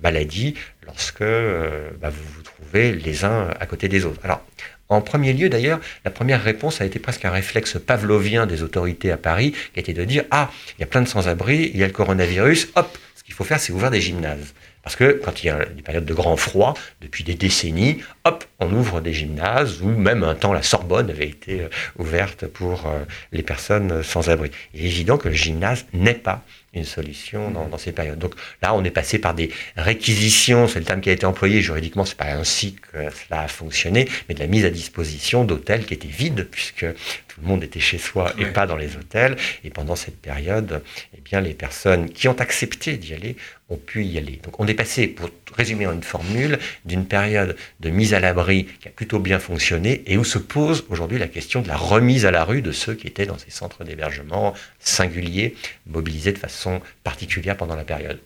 maladies, 0.01 0.55
lorsque 0.85 1.23
bah, 1.23 2.09
vous 2.09 2.23
vous 2.35 2.41
trouvez 2.41 2.93
les 2.93 3.25
uns 3.25 3.49
à 3.59 3.65
côté 3.65 3.87
des 3.87 4.05
autres. 4.05 4.19
Alors, 4.23 4.45
en 4.89 5.01
premier 5.01 5.33
lieu, 5.33 5.49
d'ailleurs, 5.49 5.79
la 6.05 6.11
première 6.11 6.43
réponse 6.43 6.81
a 6.81 6.85
été 6.85 6.99
presque 6.99 7.25
un 7.25 7.31
réflexe 7.31 7.77
pavlovien 7.79 8.45
des 8.45 8.63
autorités 8.63 9.11
à 9.11 9.17
Paris, 9.17 9.53
qui 9.73 9.79
était 9.79 9.93
de 9.93 10.03
dire 10.05 10.23
Ah, 10.31 10.51
il 10.77 10.81
y 10.81 10.83
a 10.83 10.87
plein 10.87 11.01
de 11.01 11.07
sans-abri, 11.07 11.71
il 11.73 11.79
y 11.79 11.83
a 11.83 11.87
le 11.87 11.93
coronavirus, 11.93 12.69
hop, 12.75 12.97
ce 13.15 13.23
qu'il 13.23 13.33
faut 13.33 13.43
faire, 13.43 13.59
c'est 13.59 13.73
ouvrir 13.73 13.91
des 13.91 14.01
gymnases. 14.01 14.53
Parce 14.83 14.97
que 14.97 15.19
quand 15.23 15.43
il 15.43 15.47
y 15.47 15.49
a 15.49 15.63
des 15.65 15.81
périodes 15.81 16.05
de 16.05 16.13
grand 16.13 16.35
froid, 16.35 16.73
depuis 17.01 17.23
des 17.23 17.35
décennies, 17.35 18.01
hop, 18.25 18.43
on 18.59 18.71
ouvre 18.73 18.99
des 18.99 19.13
gymnases, 19.13 19.81
ou 19.81 19.87
même 19.87 20.23
un 20.23 20.35
temps 20.35 20.51
la 20.51 20.61
Sorbonne 20.61 21.09
avait 21.09 21.29
été 21.29 21.61
euh, 21.61 21.69
ouverte 21.97 22.45
pour 22.47 22.85
euh, 22.87 22.99
les 23.31 23.43
personnes 23.43 24.03
sans 24.03 24.29
abri. 24.29 24.51
Il 24.73 24.81
est 24.81 24.87
évident 24.87 25.17
que 25.17 25.29
le 25.29 25.35
gymnase 25.35 25.85
n'est 25.93 26.13
pas 26.13 26.43
une 26.73 26.83
solution 26.85 27.51
dans, 27.51 27.77
ces 27.77 27.91
périodes. 27.91 28.17
Donc 28.17 28.33
là, 28.61 28.73
on 28.73 28.83
est 28.83 28.91
passé 28.91 29.19
par 29.19 29.33
des 29.33 29.51
réquisitions, 29.75 30.67
c'est 30.67 30.79
le 30.79 30.85
terme 30.85 31.01
qui 31.01 31.09
a 31.09 31.13
été 31.13 31.25
employé 31.25 31.61
juridiquement, 31.61 32.03
c'est 32.03 32.17
pas 32.17 32.33
ainsi 32.33 32.73
que 32.73 32.97
cela 33.11 33.41
a 33.41 33.47
fonctionné, 33.47 34.09
mais 34.27 34.35
de 34.35 34.39
la 34.39 34.47
mise 34.47 34.65
à 34.65 34.71
disposition 34.71 35.43
d'hôtels 35.43 35.85
qui 35.85 35.93
étaient 35.93 36.07
vides, 36.07 36.47
puisque 36.49 36.85
tout 37.27 37.41
le 37.41 37.47
monde 37.47 37.63
était 37.63 37.79
chez 37.79 37.99
soi 37.99 38.33
et 38.39 38.45
pas 38.45 38.65
dans 38.65 38.75
les 38.75 38.95
hôtels. 38.95 39.37
Et 39.63 39.69
pendant 39.69 39.95
cette 39.95 40.19
période, 40.19 40.81
bien, 41.23 41.41
les 41.41 41.53
personnes 41.53 42.09
qui 42.09 42.27
ont 42.27 42.39
accepté 42.39 42.97
d'y 42.97 43.13
aller 43.13 43.35
ont 43.69 43.77
pu 43.77 44.03
y 44.05 44.17
aller. 44.17 44.39
Donc 44.43 44.59
on 44.59 44.67
est 44.67 44.73
passé, 44.73 45.07
pour 45.07 45.29
résumer 45.55 45.87
en 45.87 45.93
une 45.93 46.03
formule, 46.03 46.59
d'une 46.85 47.05
période 47.05 47.55
de 47.79 47.89
mise 47.89 48.13
à 48.13 48.19
l'abri 48.19 48.67
qui 48.79 48.87
a 48.87 48.91
plutôt 48.91 49.19
bien 49.19 49.39
fonctionné 49.39 50.03
et 50.05 50.17
où 50.17 50.23
se 50.23 50.37
pose 50.37 50.85
aujourd'hui 50.89 51.19
la 51.19 51.27
question 51.27 51.61
de 51.61 51.67
la 51.67 51.77
remise 51.77 52.25
à 52.25 52.31
la 52.31 52.43
rue 52.43 52.61
de 52.61 52.71
ceux 52.71 52.95
qui 52.95 53.07
étaient 53.07 53.25
dans 53.25 53.37
ces 53.37 53.51
centres 53.51 53.83
d'hébergement 53.83 54.53
singuliers, 54.79 55.55
mobilisés 55.87 56.31
de 56.31 56.37
façon 56.37 56.81
particulière 57.03 57.57
pendant 57.57 57.75
la 57.75 57.85
période. 57.85 58.19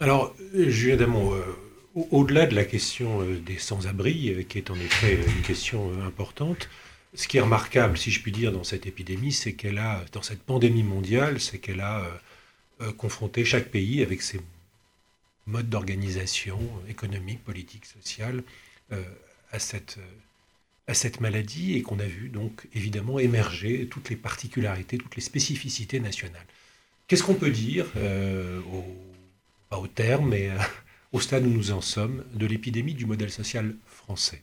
Alors, 0.00 0.34
Julien 0.54 0.96
Damon, 0.96 1.34
euh, 1.34 1.42
au-delà 2.10 2.46
de 2.46 2.54
la 2.54 2.64
question 2.64 3.20
euh, 3.20 3.38
des 3.38 3.58
sans-abri, 3.58 4.30
euh, 4.30 4.42
qui 4.42 4.58
est 4.58 4.70
en 4.70 4.76
effet 4.76 5.18
une 5.36 5.42
question 5.42 5.90
importante, 6.06 6.68
ce 7.14 7.28
qui 7.28 7.36
est 7.36 7.40
remarquable, 7.40 7.98
si 7.98 8.10
je 8.10 8.22
puis 8.22 8.32
dire, 8.32 8.52
dans 8.52 8.64
cette 8.64 8.86
épidémie, 8.86 9.32
c'est 9.32 9.52
qu'elle 9.52 9.78
a, 9.78 10.02
dans 10.12 10.22
cette 10.22 10.42
pandémie 10.42 10.84
mondiale, 10.84 11.40
c'est 11.40 11.58
qu'elle 11.58 11.80
a 11.80 12.04
confronté 12.96 13.44
chaque 13.44 13.70
pays 13.70 14.02
avec 14.02 14.22
ses 14.22 14.40
mode 15.50 15.68
d'organisation 15.68 16.58
économique, 16.88 17.44
politique, 17.44 17.84
sociale 17.84 18.42
euh, 18.92 19.02
à, 19.52 19.58
cette, 19.58 19.98
à 20.86 20.94
cette 20.94 21.20
maladie 21.20 21.74
et 21.74 21.82
qu'on 21.82 21.98
a 21.98 22.04
vu 22.04 22.28
donc 22.28 22.66
évidemment 22.74 23.18
émerger 23.18 23.86
toutes 23.90 24.10
les 24.10 24.16
particularités, 24.16 24.96
toutes 24.96 25.16
les 25.16 25.22
spécificités 25.22 26.00
nationales. 26.00 26.46
Qu'est-ce 27.08 27.24
qu'on 27.24 27.34
peut 27.34 27.50
dire, 27.50 27.86
euh, 27.96 28.60
au, 28.72 28.84
pas 29.68 29.78
au 29.78 29.88
terme, 29.88 30.30
mais 30.30 30.50
euh, 30.50 30.58
au 31.12 31.20
stade 31.20 31.44
où 31.44 31.50
nous 31.50 31.72
en 31.72 31.80
sommes, 31.80 32.24
de 32.32 32.46
l'épidémie 32.46 32.94
du 32.94 33.06
modèle 33.06 33.30
social 33.30 33.74
français? 33.86 34.42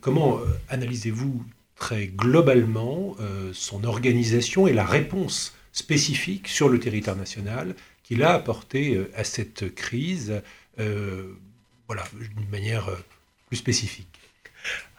Comment 0.00 0.40
analysez-vous 0.70 1.44
très 1.76 2.08
globalement 2.08 3.16
son 3.52 3.84
organisation 3.84 4.66
et 4.66 4.72
la 4.72 4.84
réponse 4.84 5.54
spécifique 5.72 6.48
sur 6.48 6.68
le 6.68 6.78
territoire 6.78 7.16
national 7.16 7.74
qu'il 8.02 8.22
a 8.22 8.34
apporté 8.34 8.94
euh, 8.94 9.10
à 9.16 9.24
cette 9.24 9.74
crise, 9.74 10.42
euh, 10.78 11.32
voilà, 11.86 12.04
d'une 12.14 12.48
manière 12.50 12.88
euh, 12.88 12.96
plus 13.48 13.56
spécifique. 13.56 14.08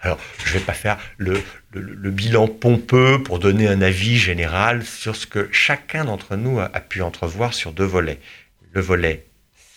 Alors, 0.01 0.20
je 0.44 0.53
ne 0.53 0.60
vais 0.60 0.65
pas 0.65 0.74
faire 0.74 1.00
le, 1.18 1.42
bilan 1.72 2.50
pompeux 2.50 3.24
pour 3.24 3.39
donner 3.39 3.68
un 3.68 3.82
avis 3.82 4.18
général 4.18 4.84
sur 4.84 5.15
ce 5.15 5.25
que 5.25 5.48
chacun 5.53 6.03
d'entre 6.03 6.36
nous 6.36 6.60
a, 6.60 6.68
pu 6.82 7.01
entrevoir 7.01 7.53
sur 7.53 7.72
deux 7.72 7.86
volets. 7.86 8.20
Le 8.74 8.82
volet 8.82 9.25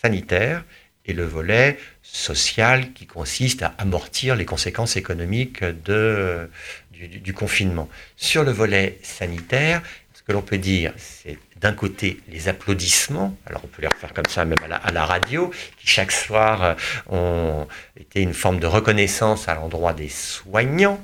sanitaire 0.03 0.65
et 1.05 1.13
le 1.13 1.23
volet 1.23 1.79
social 2.01 2.91
qui 2.91 3.05
consiste 3.05 3.63
à 3.63 3.73
amortir 3.77 4.35
les 4.35 4.43
conséquences 4.43 4.97
économiques 4.97 5.63
du 5.63 7.33
confinement. 7.33 7.87
Sur 8.17 8.43
le 8.43 8.51
volet 8.51 8.99
sanitaire, 9.03 9.81
que 10.27 10.33
l'on 10.33 10.41
peut 10.41 10.57
dire, 10.57 10.93
c'est 10.97 11.37
d'un 11.61 11.71
côté 11.71 12.19
les 12.27 12.49
applaudissements, 12.49 13.35
alors 13.45 13.61
on 13.63 13.67
peut 13.67 13.81
les 13.81 13.87
refaire 13.87 14.13
comme 14.13 14.25
ça 14.27 14.43
même 14.43 14.57
à 14.69 14.91
la, 14.91 15.05
radio, 15.05 15.51
qui 15.79 15.87
chaque 15.87 16.11
soir 16.11 16.63
euh, 16.63 16.73
ont 17.07 17.67
été 17.95 18.21
une 18.21 18.33
forme 18.33 18.59
de 18.59 18.67
reconnaissance 18.67 19.47
à 19.47 19.55
l'endroit 19.55 19.93
des 19.93 20.09
soignants, 20.09 21.03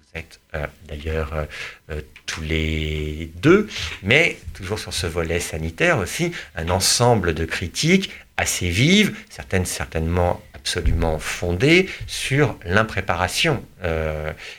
vous 0.00 0.18
êtes 0.18 0.40
euh, 0.54 0.66
d'ailleurs 0.88 1.46
euh, 1.90 2.00
tous 2.26 2.40
les 2.40 3.30
deux, 3.36 3.68
mais 4.02 4.36
toujours 4.52 4.80
sur 4.80 4.92
ce 4.92 5.06
volet 5.06 5.38
sanitaire 5.38 5.98
aussi, 5.98 6.32
un 6.56 6.68
ensemble 6.68 7.34
de 7.34 7.44
critiques 7.44 8.10
assez 8.36 8.68
vives, 8.68 9.16
certaines 9.30 9.64
certainement 9.64 10.42
absolument 10.54 11.20
fondées 11.20 11.88
sur 12.08 12.58
l'impréparation 12.64 13.64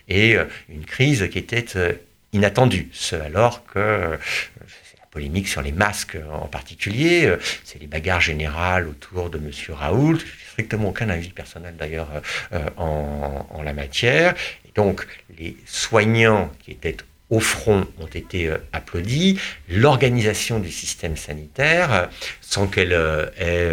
et 0.08 0.38
une 0.70 0.86
crise 0.86 1.28
qui 1.30 1.38
était 1.38 1.66
inattendue, 2.38 2.90
ce 2.94 3.16
alors 3.16 3.66
que 3.66 4.18
polémique 5.18 5.48
sur 5.48 5.64
les 5.64 5.72
masques 5.72 6.18
en 6.32 6.48
particulier. 6.48 7.26
Euh, 7.26 7.38
c'est 7.64 7.80
les 7.80 7.88
bagarres 7.88 8.22
générales 8.22 8.88
autour 8.88 9.32
de 9.32 9.40
M. 9.40 9.50
Raoult. 9.70 10.20
Strictement 10.52 10.90
aucun 10.90 11.10
avis 11.10 11.30
personnel 11.30 11.76
d'ailleurs 11.76 12.10
euh, 12.54 12.70
en, 12.78 13.64
la 13.64 13.74
matière. 13.74 14.36
Et 14.68 14.72
donc 14.76 15.08
les 15.40 15.58
soignants 15.66 16.52
qui 16.60 16.70
étaient 16.70 16.98
au 17.32 17.40
front 17.40 17.88
ont 18.00 18.14
été 18.22 18.48
euh, 18.48 18.58
applaudis. 18.74 19.40
L'organisation 19.70 20.60
du 20.60 20.72
système 20.72 21.18
sanitaire, 21.18 22.10
sans 22.40 22.68
qu'elle 22.68 22.94
ait 23.40 23.72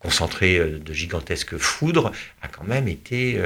concentré 0.00 0.58
de 0.58 0.92
gigantesques 0.92 1.56
foudres, 1.58 2.10
a 2.42 2.48
quand 2.48 2.64
même 2.64 2.88
été 2.88 3.40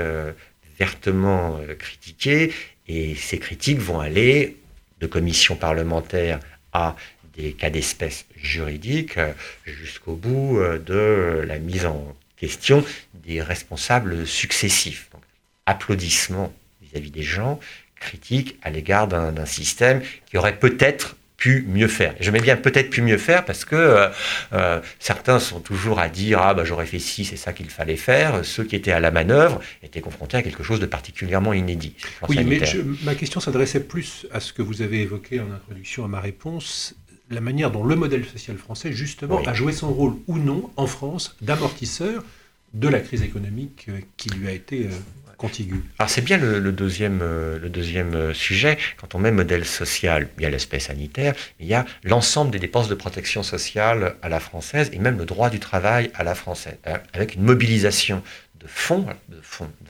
vertement 0.79 1.61
critiquée. 1.79 2.53
Et 2.89 3.15
ces 3.15 3.39
critiques 3.39 3.79
vont 3.79 4.01
aller 4.01 4.57
de 5.01 5.07
commissions 5.07 5.57
parlementaires 5.57 6.41
à 6.73 6.97
des 7.37 7.53
cas 7.53 7.71
d'espèce 7.71 8.25
juridiques 8.37 9.19
euh, 9.19 9.33
jusqu'au 9.65 10.15
bout 10.15 10.59
euh, 10.59 10.79
de 10.79 11.45
la 11.47 11.59
mise 11.59 11.85
en 11.85 12.17
question 12.37 12.85
des 13.15 13.43
responsables 13.43 14.27
successifs. 14.27 15.09
Donc, 15.13 15.23
applaudissements 15.67 16.53
vis-à-vis 16.81 17.11
des 17.11 17.23
gens, 17.23 17.61
critiques 17.99 18.59
à 18.63 18.71
l'égard 18.71 19.09
d'un 19.09 19.47
système 19.47 20.03
qui 20.27 20.37
aurait 20.37 20.59
peut-être 20.59 21.17
pu 21.37 21.65
mieux 21.69 21.89
faire. 21.89 22.15
Je 22.21 22.31
mets 22.31 22.41
bien 22.41 22.57
peut-être 22.57 22.91
pu 22.91 23.03
mieux 23.03 23.19
faire 23.19 23.45
parce 23.45 23.65
que 23.65 23.77
euh, 23.77 24.09
euh, 24.53 24.81
certains 24.99 25.39
sont 25.39 25.61
toujours 25.61 25.99
à 25.99 26.09
dire 26.09 26.41
ah 26.43 26.55
bah 26.55 26.65
j'aurais 26.65 26.87
fait 26.87 26.99
ci, 26.99 27.25
c'est 27.25 27.37
ça 27.37 27.53
qu'il 27.53 27.69
fallait 27.69 27.97
faire. 27.97 28.45
Ceux 28.45 28.65
qui 28.65 28.77
étaient 28.77 28.93
à 28.93 29.01
la 29.01 29.11
manœuvre 29.11 29.61
étaient 29.83 30.01
confrontés 30.01 30.39
à 30.39 30.43
quelque 30.43 30.63
chose 30.63 30.81
de 30.81 30.87
particulièrement 30.87 31.53
inédit. 31.53 31.95
Oui, 32.29 32.43
mais 32.45 32.61
ma 33.05 33.15
question 33.15 33.41
s'adressait 33.41 33.81
plus 33.81 34.27
à 34.33 34.41
ce 34.41 34.53
que 34.53 34.63
vous 34.63 34.83
avez 34.83 35.03
évoqué 35.03 35.41
en 35.41 35.51
introduction 35.53 36.05
à 36.05 36.09
ma 36.09 36.21
réponse, 36.21 36.95
la 37.31 37.41
manière 37.41 37.71
dont 37.71 37.85
le 37.85 37.97
modèle 37.97 38.25
social 38.25 38.57
français 38.57 38.93
justement 38.93 39.43
a 39.45 39.53
joué 39.53 39.73
son 39.73 39.93
rôle 39.93 40.15
ou 40.27 40.39
non 40.39 40.71
en 40.77 40.87
France 40.87 41.37
d'amortisseur 41.43 42.25
de 42.73 42.89
la 42.89 43.01
crise 43.01 43.23
économique 43.23 43.87
euh, 43.89 44.01
qui 44.17 44.31
lui 44.31 44.49
a 44.49 44.53
été 44.53 44.89
alors 45.99 46.11
c'est 46.11 46.23
bien 46.23 46.39
le, 46.39 46.73
deuxième, 46.73 47.21
euh, 47.23 47.59
euh, 47.63 48.35
sujet. 48.35 48.79
Quand 48.97 49.15
on 49.15 49.19
met 49.19 49.31
modèle 49.31 49.65
social, 49.65 50.29
il 50.39 50.43
y 50.43 50.47
a 50.47 50.51
l'aspect 50.51 50.81
sanitaire, 50.81 51.35
il 51.61 51.67
y 51.67 51.75
a 51.75 51.85
l'ensemble 52.05 52.51
des 52.51 52.59
dépenses 52.59 52.89
de 52.89 52.95
protection 52.95 53.43
sociale 53.43 54.17
à 54.23 54.29
la 54.29 54.41
française 54.41 54.91
et 54.93 54.99
même 54.99 55.19
le 55.19 55.27
droit 55.27 55.51
du 55.51 55.61
travail 55.61 56.11
à 56.15 56.25
la 56.25 56.35
française, 56.35 56.79
hein, 56.87 57.01
avec 57.13 57.35
une 57.35 57.43
mobilisation 57.43 58.23
de 58.67 58.71
fonds, 58.71 59.07
de 59.29 59.41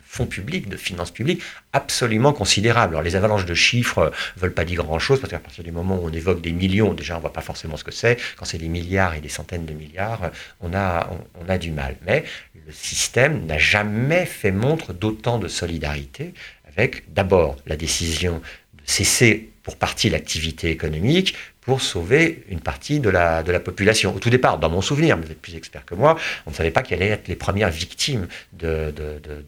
fonds, 0.05 0.27
publics, 0.27 0.69
de 0.69 0.77
finances 0.77 1.11
publiques, 1.11 1.43
absolument 1.73 2.33
considérable. 2.33 2.95
Alors 2.95 3.03
les 3.03 3.17
avalanches 3.17 3.47
de 3.47 3.55
chiffres 3.55 4.01
ne 4.01 4.07
euh, 4.07 4.11
veulent 4.37 4.55
pas 4.55 4.65
dire 4.65 4.85
grand-chose, 4.85 5.21
parce 5.21 5.31
qu'à 5.31 5.39
partir 5.39 5.65
du 5.65 5.73
moment 5.73 5.97
où 5.97 6.07
on 6.07 6.13
évoque 6.13 6.43
des 6.43 6.53
millions, 6.53 6.93
déjà 6.93 7.15
on 7.15 7.17
ne 7.17 7.23
voit 7.23 7.33
pas 7.33 7.41
forcément 7.41 7.77
ce 7.77 7.85
que 7.85 7.91
c'est. 7.91 8.19
Quand 8.37 8.45
c'est 8.45 8.59
des 8.59 8.69
milliards 8.69 9.15
et 9.15 9.21
des 9.21 9.29
centaines 9.29 9.65
de 9.65 9.73
milliards, 9.73 10.31
on 10.61 10.75
a, 10.75 11.11
on, 11.41 11.49
a 11.49 11.59
du 11.59 11.71
mal. 11.71 11.97
Mais 12.07 12.25
le 12.67 12.73
système 12.73 13.47
n'a 13.47 13.59
jamais 13.59 14.27
fait 14.27 14.53
montre 14.53 14.93
d'autant 14.93 15.39
de 15.39 15.49
solidarité, 15.49 16.35
avec 16.69 17.13
d'abord 17.13 17.57
la 17.67 17.77
décision 17.77 18.43
de 18.75 18.83
cesser 18.85 19.51
pour 19.63 19.77
partie 19.77 20.11
l'activité 20.11 20.71
économique, 20.71 21.35
pour 21.67 21.83
sauver 21.83 22.45
une 22.49 22.61
partie 22.61 23.01
de 23.01 23.11
la, 23.11 23.43
population. 23.59 24.15
Au 24.15 24.21
tout 24.21 24.31
départ, 24.31 24.59
dans 24.59 24.71
mon 24.71 24.81
souvenir, 24.81 25.19
vous 25.19 25.31
êtes 25.31 25.43
plus 25.43 25.57
expert 25.57 25.85
que 25.85 25.97
moi, 25.97 26.17
on 26.47 26.51
ne 26.51 26.55
savait 26.55 26.71
pas 26.71 26.83
quelles 26.83 27.03
allaient 27.03 27.13
être 27.13 27.27
les 27.27 27.35
premières 27.35 27.71
victimes 27.71 28.29
de, 28.53 28.95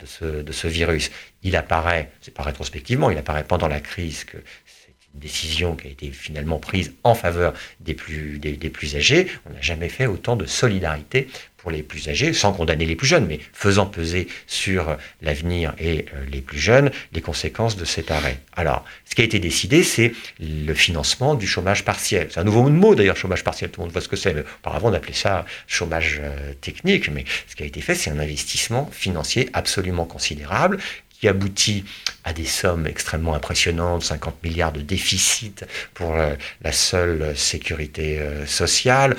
ce, 0.04 0.66
virus. 0.66 1.12
Il 1.44 1.54
apparaît, 1.54 2.10
c'est 2.20 2.34
pas 2.34 2.42
rétrospectivement, 2.42 3.08
il 3.10 3.18
apparaît 3.18 3.44
pendant 3.44 3.68
la 3.68 3.78
crise 3.78 4.24
que 4.24 4.36
c'est 4.66 4.92
une 5.14 5.20
décision 5.20 5.76
qui 5.76 5.86
a 5.86 5.90
été 5.90 6.10
finalement 6.10 6.58
prise 6.58 6.92
en 7.04 7.14
faveur 7.14 7.54
des 7.78 7.94
plus, 7.94 8.40
des 8.40 8.70
plus 8.70 8.96
âgés. 8.96 9.28
On 9.48 9.54
n'a 9.54 9.60
jamais 9.60 9.88
fait 9.88 10.06
autant 10.06 10.34
de 10.34 10.44
solidarité 10.44 11.28
les 11.70 11.82
plus 11.82 12.08
âgés, 12.08 12.32
sans 12.32 12.52
condamner 12.52 12.86
les 12.86 12.96
plus 12.96 13.06
jeunes, 13.06 13.26
mais 13.26 13.40
faisant 13.52 13.86
peser 13.86 14.28
sur 14.46 14.96
l'avenir 15.22 15.74
et 15.78 16.06
euh, 16.14 16.24
les 16.30 16.40
plus 16.40 16.58
jeunes 16.58 16.90
les 17.12 17.20
conséquences 17.20 17.76
de 17.76 17.84
cet 17.84 18.10
arrêt. 18.10 18.38
Alors, 18.56 18.84
ce 19.04 19.14
qui 19.14 19.22
a 19.22 19.24
été 19.24 19.38
décidé, 19.38 19.82
c'est 19.82 20.12
le 20.40 20.74
financement 20.74 21.34
du 21.34 21.46
chômage 21.46 21.84
partiel. 21.84 22.28
C'est 22.30 22.40
un 22.40 22.44
nouveau 22.44 22.68
mot 22.68 22.94
d'ailleurs, 22.94 23.16
chômage 23.16 23.44
partiel, 23.44 23.70
tout 23.70 23.80
le 23.80 23.86
monde 23.86 23.92
voit 23.92 24.02
ce 24.02 24.08
que 24.08 24.16
c'est. 24.16 24.34
Auparavant, 24.60 24.90
on 24.90 24.94
appelait 24.94 25.14
ça 25.14 25.44
chômage 25.66 26.20
euh, 26.22 26.52
technique, 26.60 27.10
mais 27.10 27.24
ce 27.46 27.56
qui 27.56 27.62
a 27.62 27.66
été 27.66 27.80
fait, 27.80 27.94
c'est 27.94 28.10
un 28.10 28.18
investissement 28.18 28.88
financier 28.92 29.48
absolument 29.52 30.04
considérable 30.04 30.78
qui 31.18 31.28
aboutit 31.28 31.84
à 32.24 32.32
des 32.32 32.44
sommes 32.44 32.86
extrêmement 32.86 33.34
impressionnantes, 33.34 34.04
50 34.04 34.42
milliards 34.44 34.72
de 34.72 34.80
déficit 34.80 35.64
pour 35.94 36.16
euh, 36.16 36.34
la 36.62 36.72
seule 36.72 37.36
sécurité 37.36 38.18
euh, 38.18 38.46
sociale, 38.46 39.16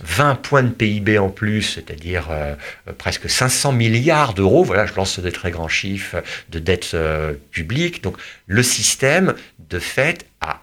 20 0.00 0.34
points 0.36 0.62
de 0.62 0.70
PIB 0.70 1.18
en 1.18 1.28
plus, 1.28 1.62
c'est-à-dire 1.62 2.28
presque 2.96 3.28
500 3.28 3.72
milliards 3.72 4.32
d'euros, 4.34 4.64
voilà, 4.64 4.86
je 4.86 4.94
lance 4.94 5.18
des 5.20 5.32
très 5.32 5.50
grands 5.50 5.68
chiffres 5.68 6.22
de 6.48 6.58
dette 6.58 6.96
publique. 7.50 8.02
Donc 8.02 8.16
le 8.46 8.62
système, 8.62 9.34
de 9.58 9.78
fait, 9.78 10.26
a 10.40 10.62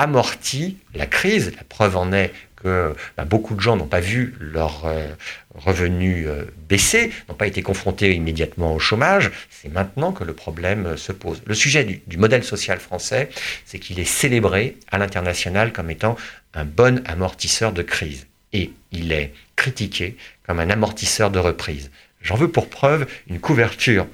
amorti 0.00 0.78
la 0.94 1.06
crise. 1.06 1.52
La 1.56 1.64
preuve 1.64 1.96
en 1.96 2.12
est 2.12 2.32
que 2.62 2.94
bah, 3.16 3.24
beaucoup 3.24 3.54
de 3.54 3.60
gens 3.60 3.76
n'ont 3.76 3.86
pas 3.86 4.00
vu 4.00 4.34
leurs 4.40 4.84
euh, 4.84 5.08
revenus 5.54 6.26
euh, 6.26 6.44
baisser, 6.68 7.12
n'ont 7.28 7.34
pas 7.34 7.46
été 7.46 7.62
confrontés 7.62 8.14
immédiatement 8.14 8.74
au 8.74 8.78
chômage. 8.78 9.30
C'est 9.50 9.72
maintenant 9.72 10.12
que 10.12 10.24
le 10.24 10.34
problème 10.34 10.86
euh, 10.86 10.96
se 10.96 11.12
pose. 11.12 11.42
Le 11.46 11.54
sujet 11.54 11.84
du, 11.84 12.16
modèle 12.18 12.44
social 12.44 12.78
français, 12.78 13.30
c'est 13.64 13.78
qu'il 13.78 13.98
est 13.98 14.04
célébré 14.04 14.76
à 14.90 14.98
l'international 14.98 15.72
comme 15.72 15.90
étant 15.90 16.16
un 16.54 16.64
bon 16.64 17.02
amortisseur 17.06 17.72
de 17.72 17.82
crise. 17.82 18.26
Et 18.52 18.72
il 18.92 19.12
est 19.12 19.32
critiqué 19.56 20.16
comme 20.46 20.60
un 20.60 20.70
amortisseur 20.70 21.30
de 21.30 21.38
reprise. 21.38 21.90
J'en 22.20 22.34
veux 22.34 22.50
pour 22.50 22.68
preuve 22.68 23.06
une 23.28 23.40
couverture 23.40 24.06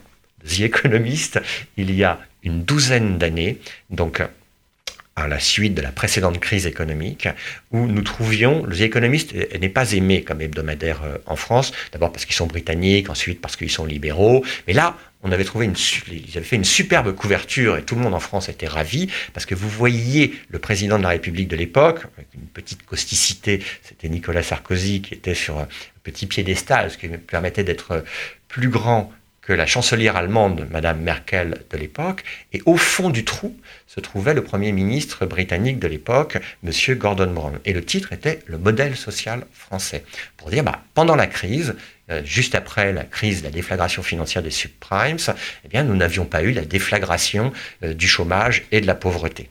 The 0.47 0.61
Economist 0.61 1.41
il 1.77 1.93
y 1.93 2.05
a 2.05 2.21
une 2.43 2.63
douzaine 2.63 3.19
d'années. 3.19 3.59
Donc, 3.91 4.23
à 5.17 5.29
la 5.29 5.41
suite 5.41 5.75
de 5.75 5.81
la 5.81 5.93
précédente 5.93 6.39
crise 6.39 6.67
économique, 6.67 7.27
où 7.71 7.87
nous 7.87 8.03
trouvions, 8.03 8.65
le 8.67 8.77
The 8.77 8.83
Economist 8.83 9.35
n'est 9.35 9.71
pas 9.71 9.93
aimé 9.93 10.23
comme 10.23 10.43
hebdomadaire 10.43 11.03
euh, 11.05 11.17
en 11.25 11.37
France, 11.37 11.73
d'abord 11.93 12.13
parce 12.13 12.27
qu'ils 12.27 12.37
sont 12.37 12.47
britanniques, 12.47 13.09
ensuite 13.09 13.41
parce 13.41 13.57
qu'ils 13.57 13.71
sont 13.71 13.87
libéraux, 13.87 14.45
mais 14.67 14.75
là, 14.75 14.97
on 15.23 15.33
avait 15.33 15.45
trouvé 15.45 15.65
une, 15.65 15.75
ils 16.13 16.37
avaient 16.37 16.47
fait 16.47 16.57
une 16.57 16.65
superbe 16.65 17.13
couverture 17.15 17.79
et 17.79 17.83
tout 17.83 17.95
le 17.95 18.03
monde 18.03 18.15
en 18.15 18.21
France 18.21 18.51
était 18.51 18.69
ravi 18.69 19.09
parce 19.33 19.47
que 19.47 19.55
vous 19.55 19.69
voyiez 19.69 20.39
le 20.51 20.59
président 20.59 20.99
de 20.99 21.03
la 21.03 21.09
République 21.09 21.49
de 21.49 21.57
l'époque, 21.57 22.03
avec 22.17 22.29
une 22.35 22.47
petite 22.47 22.85
causticité, 22.85 23.63
c'était 23.83 24.11
Nicolas 24.11 24.43
Sarkozy 24.43 25.01
qui 25.01 25.15
était 25.15 25.35
sur 25.35 25.59
un 25.59 25.67
petit 26.05 26.27
piédestal, 26.27 26.91
ce 26.91 26.99
qui 26.99 27.09
permettait 27.09 27.65
d'être 27.65 28.05
plus 28.49 28.69
grand 28.69 29.11
que 29.47 29.53
la 29.53 29.67
chancelière 29.67 30.17
allemande, 30.17 30.67
Madame 30.73 31.01
Merkel 31.01 31.63
de 31.71 31.77
l'époque, 31.79 32.25
et 32.53 32.61
au 32.67 32.77
fond 32.77 33.11
du 33.11 33.25
trou 33.25 33.57
se 33.87 34.01
trouvait 34.01 34.35
le 34.35 34.43
Premier 34.43 34.73
ministre 34.73 35.25
britannique 35.25 35.79
de 35.79 35.87
l'époque, 35.87 36.39
Monsieur 36.65 36.97
Gordon 36.97 37.33
Brown. 37.33 37.61
Et 37.65 37.73
le 37.73 37.85
titre 37.85 38.13
était 38.13 38.41
Le 38.47 38.59
modèle 38.59 38.97
social 38.97 39.47
français. 39.53 40.03
Pour 40.37 40.51
dire, 40.51 40.65
bah, 40.65 40.83
pendant 40.95 41.15
la 41.15 41.29
crise, 41.29 41.77
euh, 42.11 42.23
juste 42.25 42.57
après 42.57 42.93
la 42.93 43.05
crise, 43.05 43.45
la 43.45 43.51
déflagration 43.51 44.03
financière 44.03 44.43
des 44.43 44.51
subprimes, 44.51 45.19
eh 45.65 45.69
bien, 45.69 45.85
nous 45.85 45.95
n'avions 45.95 46.25
pas 46.25 46.43
eu 46.43 46.51
la 46.51 46.65
déflagration 46.65 47.53
euh, 47.85 47.95
du 47.95 48.09
chômage 48.09 48.65
et 48.73 48.81
de 48.81 48.87
la 48.89 48.97
pauvreté. 48.97 49.49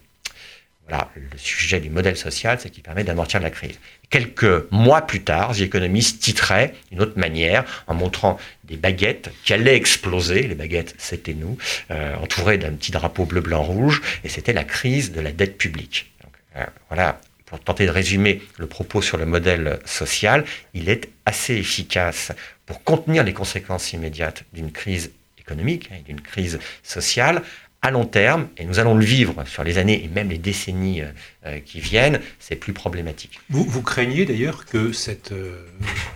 Voilà, 0.88 1.10
le 1.16 1.38
sujet 1.38 1.80
du 1.80 1.90
modèle 1.90 2.16
social, 2.16 2.60
c'est 2.62 2.70
qu'il 2.70 2.84
permet 2.84 3.04
d'amortir 3.04 3.40
la 3.40 3.50
crise. 3.50 3.80
Quelques 4.12 4.72
mois 4.72 5.02
plus 5.02 5.24
tard, 5.24 5.56
The 5.56 5.62
Economist 5.62 6.22
titrait 6.22 6.76
d'une 6.92 7.02
autre 7.02 7.18
manière 7.18 7.66
en 7.88 7.96
montrant 7.96 8.38
des 8.66 8.78
baguettes 8.78 9.32
qui 9.44 9.54
allaient 9.54 9.76
exploser. 9.76 10.44
Les 10.44 10.54
baguettes, 10.54 10.94
c'était 11.00 11.34
nous, 11.34 11.58
euh, 11.90 12.16
entourées 12.18 12.60
d'un 12.60 12.74
petit 12.74 12.92
drapeau 12.92 13.26
bleu, 13.26 13.42
blanc, 13.42 13.64
rouge, 13.64 14.04
et 14.24 14.30
c'était 14.30 14.54
la 14.54 14.64
crise 14.64 15.12
de 15.12 15.22
la 15.22 15.32
dette 15.32 15.58
publique. 15.58 16.14
Euh, 16.56 16.64
voilà, 16.90 17.20
pour 17.48 17.60
tenter 17.60 17.88
de 17.88 17.92
résumer 17.92 18.44
le 18.58 18.68
propos 18.68 19.02
sur 19.02 19.18
le 19.18 19.26
modèle 19.26 19.80
social, 19.86 20.46
il 20.76 20.88
est 20.88 21.10
assez 21.26 21.56
efficace 21.56 22.32
pour 22.68 22.84
contenir 22.84 23.24
les 23.24 23.34
conséquences 23.34 23.92
immédiates 23.94 24.44
d'une 24.54 24.72
crise 24.72 25.12
économique, 25.40 25.90
et 25.92 25.96
hein, 25.96 25.98
d'une 26.06 26.22
crise 26.22 26.60
sociale, 26.84 27.44
à 27.86 27.92
long 27.92 28.06
terme, 28.06 28.48
et 28.58 28.66
nous 28.66 28.80
allons 28.80 28.96
le 28.96 29.06
vivre 29.06 29.46
sur 29.46 29.64
les 29.64 29.78
années 29.78 30.04
et 30.04 30.08
même 30.08 30.30
les 30.30 30.40
décennies 30.40 31.02
euh, 31.02 31.12
euh, 31.46 31.60
qui 31.60 31.80
viennent, 31.80 32.20
c'est 32.40 32.56
plus 32.56 32.74
problématique. 32.74 33.40
Vous, 33.52 33.82
craignez 33.84 34.26
d'ailleurs 34.26 34.66
que 34.66 34.92
cette, 34.92 35.32
euh, 35.32 35.64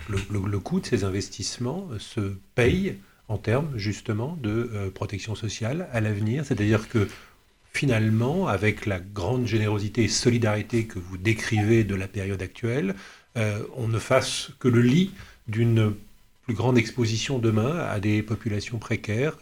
le, 0.08 0.58
coût 0.58 0.80
de 0.80 0.86
ces 0.86 1.04
investissements 1.04 1.88
se 2.00 2.34
paye 2.56 2.96
en 3.28 3.38
termes 3.38 3.70
justement 3.76 4.36
de 4.42 4.90
protection 4.92 5.36
sociale 5.36 5.86
à 5.92 6.00
l'avenir, 6.00 6.44
c'est-à-dire 6.44 6.88
que 6.88 7.06
finalement, 7.72 8.48
avec 8.48 8.86
la 8.86 8.98
grande 8.98 9.46
générosité 9.46 10.02
et 10.02 10.08
solidarité 10.08 10.86
que 10.86 10.98
vous 10.98 11.16
décrivez 11.16 11.84
de 11.84 11.94
la 11.94 12.08
période 12.08 12.42
actuelle, 12.42 12.96
on 13.36 13.86
ne 13.86 14.00
fasse 14.00 14.50
que 14.58 14.66
le 14.66 14.82
lit 14.82 15.12
d'une 15.46 15.94
plus 16.42 16.54
grande 16.54 16.76
exposition 16.76 17.38
demain 17.38 17.78
à 17.78 18.00
des 18.00 18.22
populations 18.22 18.78
précaires 18.78 19.36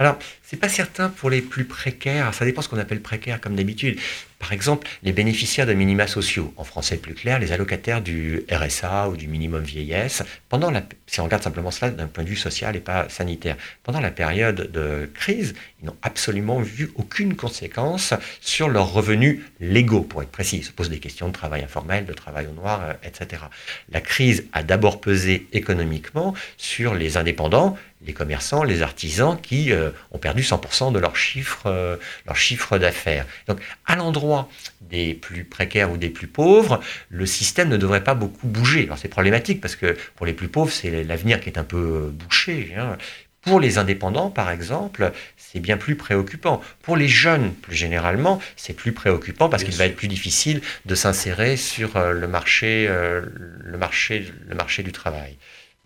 alors, 0.00 0.16
c'est 0.44 0.56
pas 0.56 0.68
certain 0.68 1.08
pour 1.08 1.28
les 1.28 1.42
plus 1.42 1.64
précaires. 1.64 2.32
Ça 2.32 2.44
dépend 2.44 2.62
ce 2.62 2.68
qu'on 2.68 2.78
appelle 2.78 3.02
précaire, 3.02 3.40
comme 3.40 3.56
d'habitude. 3.56 3.98
Par 4.38 4.52
exemple, 4.52 4.86
les 5.02 5.12
bénéficiaires 5.12 5.66
de 5.66 5.74
minima 5.74 6.06
sociaux, 6.06 6.54
en 6.56 6.62
français 6.62 6.96
plus 6.96 7.14
clair, 7.14 7.40
les 7.40 7.50
allocataires 7.50 8.00
du 8.00 8.44
RSA 8.48 9.08
ou 9.08 9.16
du 9.16 9.26
minimum 9.26 9.64
vieillesse, 9.64 10.22
pendant 10.48 10.70
la, 10.70 10.84
si 11.08 11.20
on 11.20 11.24
regarde 11.24 11.42
simplement 11.42 11.72
cela 11.72 11.90
d'un 11.90 12.06
point 12.06 12.22
de 12.22 12.28
vue 12.28 12.36
social 12.36 12.76
et 12.76 12.80
pas 12.80 13.08
sanitaire, 13.08 13.56
pendant 13.82 13.98
la 13.98 14.12
période 14.12 14.70
de 14.70 15.10
crise, 15.12 15.54
ils 15.82 15.86
n'ont 15.86 15.96
absolument 16.02 16.60
vu 16.60 16.92
aucune 16.94 17.34
conséquence 17.34 18.14
sur 18.40 18.68
leurs 18.68 18.92
revenus 18.92 19.40
légaux, 19.58 20.02
pour 20.02 20.22
être 20.22 20.30
précis. 20.30 20.58
Ils 20.58 20.64
se 20.64 20.70
posent 20.70 20.90
des 20.90 21.00
questions 21.00 21.26
de 21.26 21.32
travail 21.32 21.64
informel, 21.64 22.06
de 22.06 22.12
travail 22.12 22.46
au 22.46 22.52
noir, 22.52 22.82
euh, 22.84 22.92
etc. 23.02 23.42
La 23.90 24.00
crise 24.00 24.46
a 24.52 24.62
d'abord 24.62 25.00
pesé 25.00 25.48
économiquement 25.52 26.34
sur 26.56 26.94
les 26.94 27.16
indépendants, 27.16 27.76
les 28.06 28.12
commerçants, 28.12 28.62
les 28.62 28.82
artisans 28.82 29.38
qui 29.40 29.72
euh, 29.72 29.90
ont 30.12 30.18
perdu 30.18 30.42
100% 30.42 30.92
de 30.92 30.98
leur 30.98 31.16
chiffre, 31.16 31.62
euh, 31.66 31.96
leur 32.26 32.36
chiffre 32.36 32.78
d'affaires. 32.78 33.26
Donc, 33.46 33.58
à 33.86 33.96
l'endroit 33.96 34.48
des 34.80 35.14
plus 35.14 35.44
précaires 35.44 35.90
ou 35.90 35.96
des 35.96 36.10
plus 36.10 36.28
pauvres, 36.28 36.80
le 37.08 37.26
système 37.26 37.68
ne 37.68 37.76
devrait 37.76 38.04
pas 38.04 38.14
beaucoup 38.14 38.46
bouger. 38.46 38.84
Alors 38.84 38.98
c'est 38.98 39.08
problématique 39.08 39.60
parce 39.60 39.76
que 39.76 39.96
pour 40.14 40.26
les 40.26 40.32
plus 40.32 40.48
pauvres, 40.48 40.72
c'est 40.72 41.02
l'avenir 41.04 41.40
qui 41.40 41.48
est 41.48 41.58
un 41.58 41.64
peu 41.64 41.76
euh, 41.76 42.10
bouché. 42.10 42.74
Hein. 42.76 42.96
Pour 43.42 43.60
les 43.60 43.78
indépendants, 43.78 44.30
par 44.30 44.50
exemple, 44.50 45.12
c'est 45.36 45.60
bien 45.60 45.76
plus 45.76 45.96
préoccupant. 45.96 46.60
Pour 46.82 46.96
les 46.96 47.08
jeunes, 47.08 47.52
plus 47.54 47.76
généralement, 47.76 48.40
c'est 48.56 48.74
plus 48.74 48.92
préoccupant 48.92 49.48
parce 49.48 49.64
qu'il 49.64 49.74
va 49.74 49.86
être 49.86 49.96
plus 49.96 50.08
difficile 50.08 50.60
de 50.86 50.94
s'insérer 50.94 51.56
sur 51.56 51.96
euh, 51.96 52.12
le 52.12 52.28
marché, 52.28 52.88
le, 52.88 53.78
marché, 53.78 54.30
le 54.46 54.54
marché 54.54 54.82
du 54.82 54.92
travail. 54.92 55.36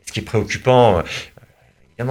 Ce 0.06 0.12
qui 0.12 0.20
est 0.20 0.24
préoccupant, 0.24 1.02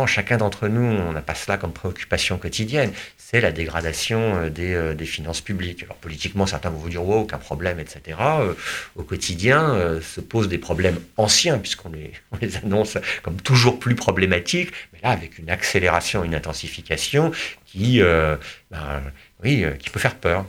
chacun 0.06 0.38
d'entre 0.38 0.68
nous, 0.68 0.82
on 0.82 1.12
n'a 1.12 1.22
pas 1.22 1.36
cela 1.36 1.58
comme 1.58 1.74
préoccupation 1.74 2.38
quotidienne 2.38 2.92
c'est 3.32 3.40
la 3.40 3.54
dégradation 3.54 4.36
euh, 4.36 4.50
euh, 4.60 4.94
des, 4.94 5.06
finances 5.06 5.40
publiques. 5.40 5.84
Alors 5.84 5.96
politiquement, 5.96 6.46
certains 6.46 6.70
vont 6.70 6.80
vous 6.80 6.90
dire, 6.90 7.02
wow, 7.02 7.22
aucun 7.22 7.38
problème, 7.38 7.80
etc. 7.80 8.18
Euh, 8.20 8.54
au 8.98 9.04
quotidien, 9.04 10.02
se 10.02 10.20
posent 10.20 10.50
des 10.50 10.58
problèmes 10.58 11.00
anciens, 11.16 11.58
puisqu'on 11.58 11.92
les, 12.42 12.58
annonce 12.58 12.98
comme 13.24 13.40
toujours 13.40 13.80
plus 13.80 13.96
problématiques, 13.96 14.72
mais 14.92 15.00
là, 15.02 15.12
avec 15.12 15.40
une 15.40 15.50
accélération, 15.50 16.26
une 16.26 16.36
intensification 16.36 17.32
qui, 17.66 18.02
ben, 18.02 19.02
oui, 19.44 19.66
qui 19.80 19.90
peut 19.90 20.00
faire 20.00 20.16
peur. 20.16 20.46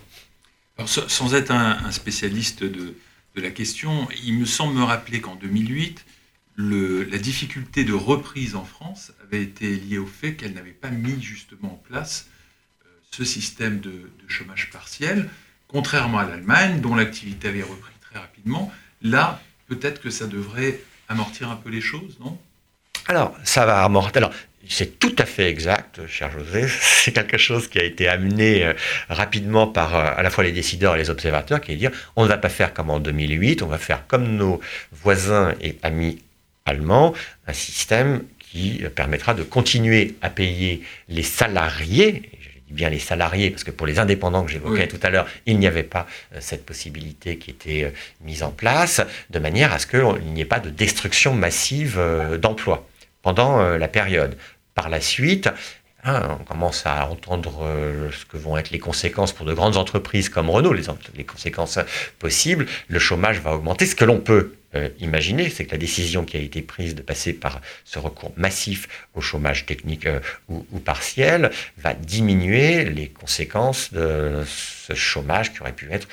sans 0.85 1.35
être 1.35 1.53
un, 1.53 1.91
spécialiste 1.93 2.65
de, 2.65 2.97
la 3.37 3.51
question, 3.51 4.09
il 4.25 4.35
me 4.35 4.45
semble 4.45 4.75
me 4.75 4.83
rappeler 4.83 5.21
qu'en 5.21 5.37
2008, 5.37 6.05
la 6.57 7.19
difficulté 7.19 7.85
de 7.85 7.93
reprise 7.93 8.55
en 8.55 8.65
France 8.65 9.13
avait 9.25 9.43
été 9.43 9.75
liée 9.75 9.99
au 9.99 10.07
fait 10.07 10.35
qu'elle 10.35 10.53
n'avait 10.53 10.71
pas 10.71 10.91
mis 10.91 11.21
justement 11.23 11.73
en 11.73 11.83
place 11.89 12.29
ce 13.11 13.25
système 13.25 13.81
de, 13.81 14.11
chômage 14.29 14.71
partiel, 14.71 15.29
contrairement 15.69 16.19
à 16.19 16.25
l'Allemagne, 16.25 16.81
dont 16.81 16.95
l'activité 16.95 17.49
avait 17.49 17.63
repris 17.63 17.93
très 18.01 18.19
rapidement. 18.19 18.73
Là, 19.03 19.43
peut-être 19.69 20.01
que 20.01 20.09
ça 20.09 20.27
devrait 20.27 20.81
amortir 21.09 21.51
un 21.51 21.57
peu 21.57 21.69
les 21.69 21.83
choses, 21.83 22.19
non? 22.21 22.39
Alors, 23.09 23.37
ça 23.45 23.67
va 23.67 23.85
amortir. 23.85 24.17
Alors, 24.17 24.33
c'est 24.67 24.99
tout 24.99 25.15
à 25.19 25.27
fait 25.27 25.51
exact, 25.51 26.07
cher 26.07 26.31
José. 26.31 26.67
C'est 26.81 27.13
quelque 27.13 27.37
chose 27.37 27.69
qui 27.69 27.81
a 27.81 27.83
été 27.83 28.09
amené 28.09 28.65
euh, 28.65 28.75
rapidement 29.09 29.67
par 29.67 29.97
euh, 29.97 30.15
à 30.17 30.23
la 30.23 30.31
fois 30.31 30.45
les 30.45 30.53
décideurs 30.53 30.95
et 30.95 30.99
les 30.99 31.11
observateurs, 31.11 31.61
qui 31.61 31.73
est 31.73 31.75
de 31.75 31.81
dire 31.81 31.91
on 32.15 32.23
ne 32.23 32.29
va 32.29 32.39
pas 32.39 32.49
faire 32.49 32.73
comme 32.73 32.89
en 32.89 33.01
2008, 33.01 33.63
on 33.63 33.67
va 33.67 33.79
faire 33.79 34.07
comme 34.07 34.37
nos 34.37 34.61
voisins 34.93 35.53
et 35.61 35.79
amis 35.83 36.23
allemands, 36.65 37.15
un 37.47 37.53
système 37.53 38.23
qui 38.39 38.83
permettra 38.95 39.35
de 39.35 39.43
continuer 39.43 40.15
à 40.21 40.31
payer 40.31 40.83
les 41.09 41.23
salariés, 41.23 42.31
bien 42.73 42.89
les 42.89 42.99
salariés, 42.99 43.51
parce 43.51 43.65
que 43.65 43.71
pour 43.71 43.87
les 43.87 43.99
indépendants 43.99 44.45
que 44.45 44.51
j'évoquais 44.51 44.89
tout 44.89 44.99
à 45.03 45.11
l'heure, 45.11 45.27
il 45.47 45.59
n'y 45.59 45.67
avait 45.67 45.83
pas 45.83 46.07
euh, 46.35 46.39
cette 46.41 46.67
possibilité 46.67 47.37
qui 47.37 47.51
était 47.51 47.85
euh, 47.85 47.91
mise 48.25 48.43
en 48.43 48.51
place, 48.51 49.01
de 49.31 49.39
manière 49.39 49.73
à 49.73 49.79
ce 49.79 49.87
qu'il 49.87 50.33
n'y 50.33 50.41
ait 50.41 50.47
pas 50.47 50.61
de 50.61 50.71
destruction 50.71 51.35
massive 51.35 51.97
euh, 51.99 52.39
d'emplois 52.39 52.89
pendant 53.23 53.63
la 53.79 53.87
période. 53.87 54.37
Par 54.75 54.89
la 54.89 55.01
suite, 55.01 55.49
hein, 56.05 56.39
on 56.41 56.45
commence 56.45 56.87
à 56.87 57.09
entendre 57.09 57.67
ce 58.13 58.25
que 58.25 58.37
vont 58.37 58.57
être 58.57 58.71
les 58.71 58.79
conséquences 58.79 59.33
pour 59.33 59.47
de 59.47 59.55
grandes 59.55 59.77
entreprises 59.77 60.29
comme 60.29 60.51
Renault, 60.51 60.73
les, 60.73 61.25
conséquences 61.25 61.79
possibles. 62.19 62.67
Le 62.89 62.99
chômage 62.99 63.41
va 63.41 63.55
augmenter, 63.55 63.87
ce 63.87 63.95
que 63.95 64.05
l'on 64.05 64.21
peut 64.21 64.55
euh, 64.75 64.89
imaginer. 65.01 65.51
C'est 65.51 65.67
que 65.67 65.73
la 65.73 65.79
décision 65.79 66.25
qui 66.25 66.39
a 66.39 66.41
été 66.41 66.63
prise 66.63 66.95
de 66.95 67.03
passer 67.03 67.35
par 67.35 67.61
ce 67.85 67.99
recours 67.99 68.33
massif 68.39 68.89
au 69.13 69.21
chômage 69.21 69.67
technique 69.67 70.07
euh, 70.07 70.21
ou, 70.49 70.79
partiel 70.79 71.51
va 71.77 71.93
diminuer 71.93 72.87
les 72.87 73.09
conséquences 73.09 73.93
de 73.93 74.43
ce 74.47 74.95
chômage 74.95 75.53
qui 75.53 75.61
aurait 75.61 75.75
pu 75.75 75.93
être 75.93 76.09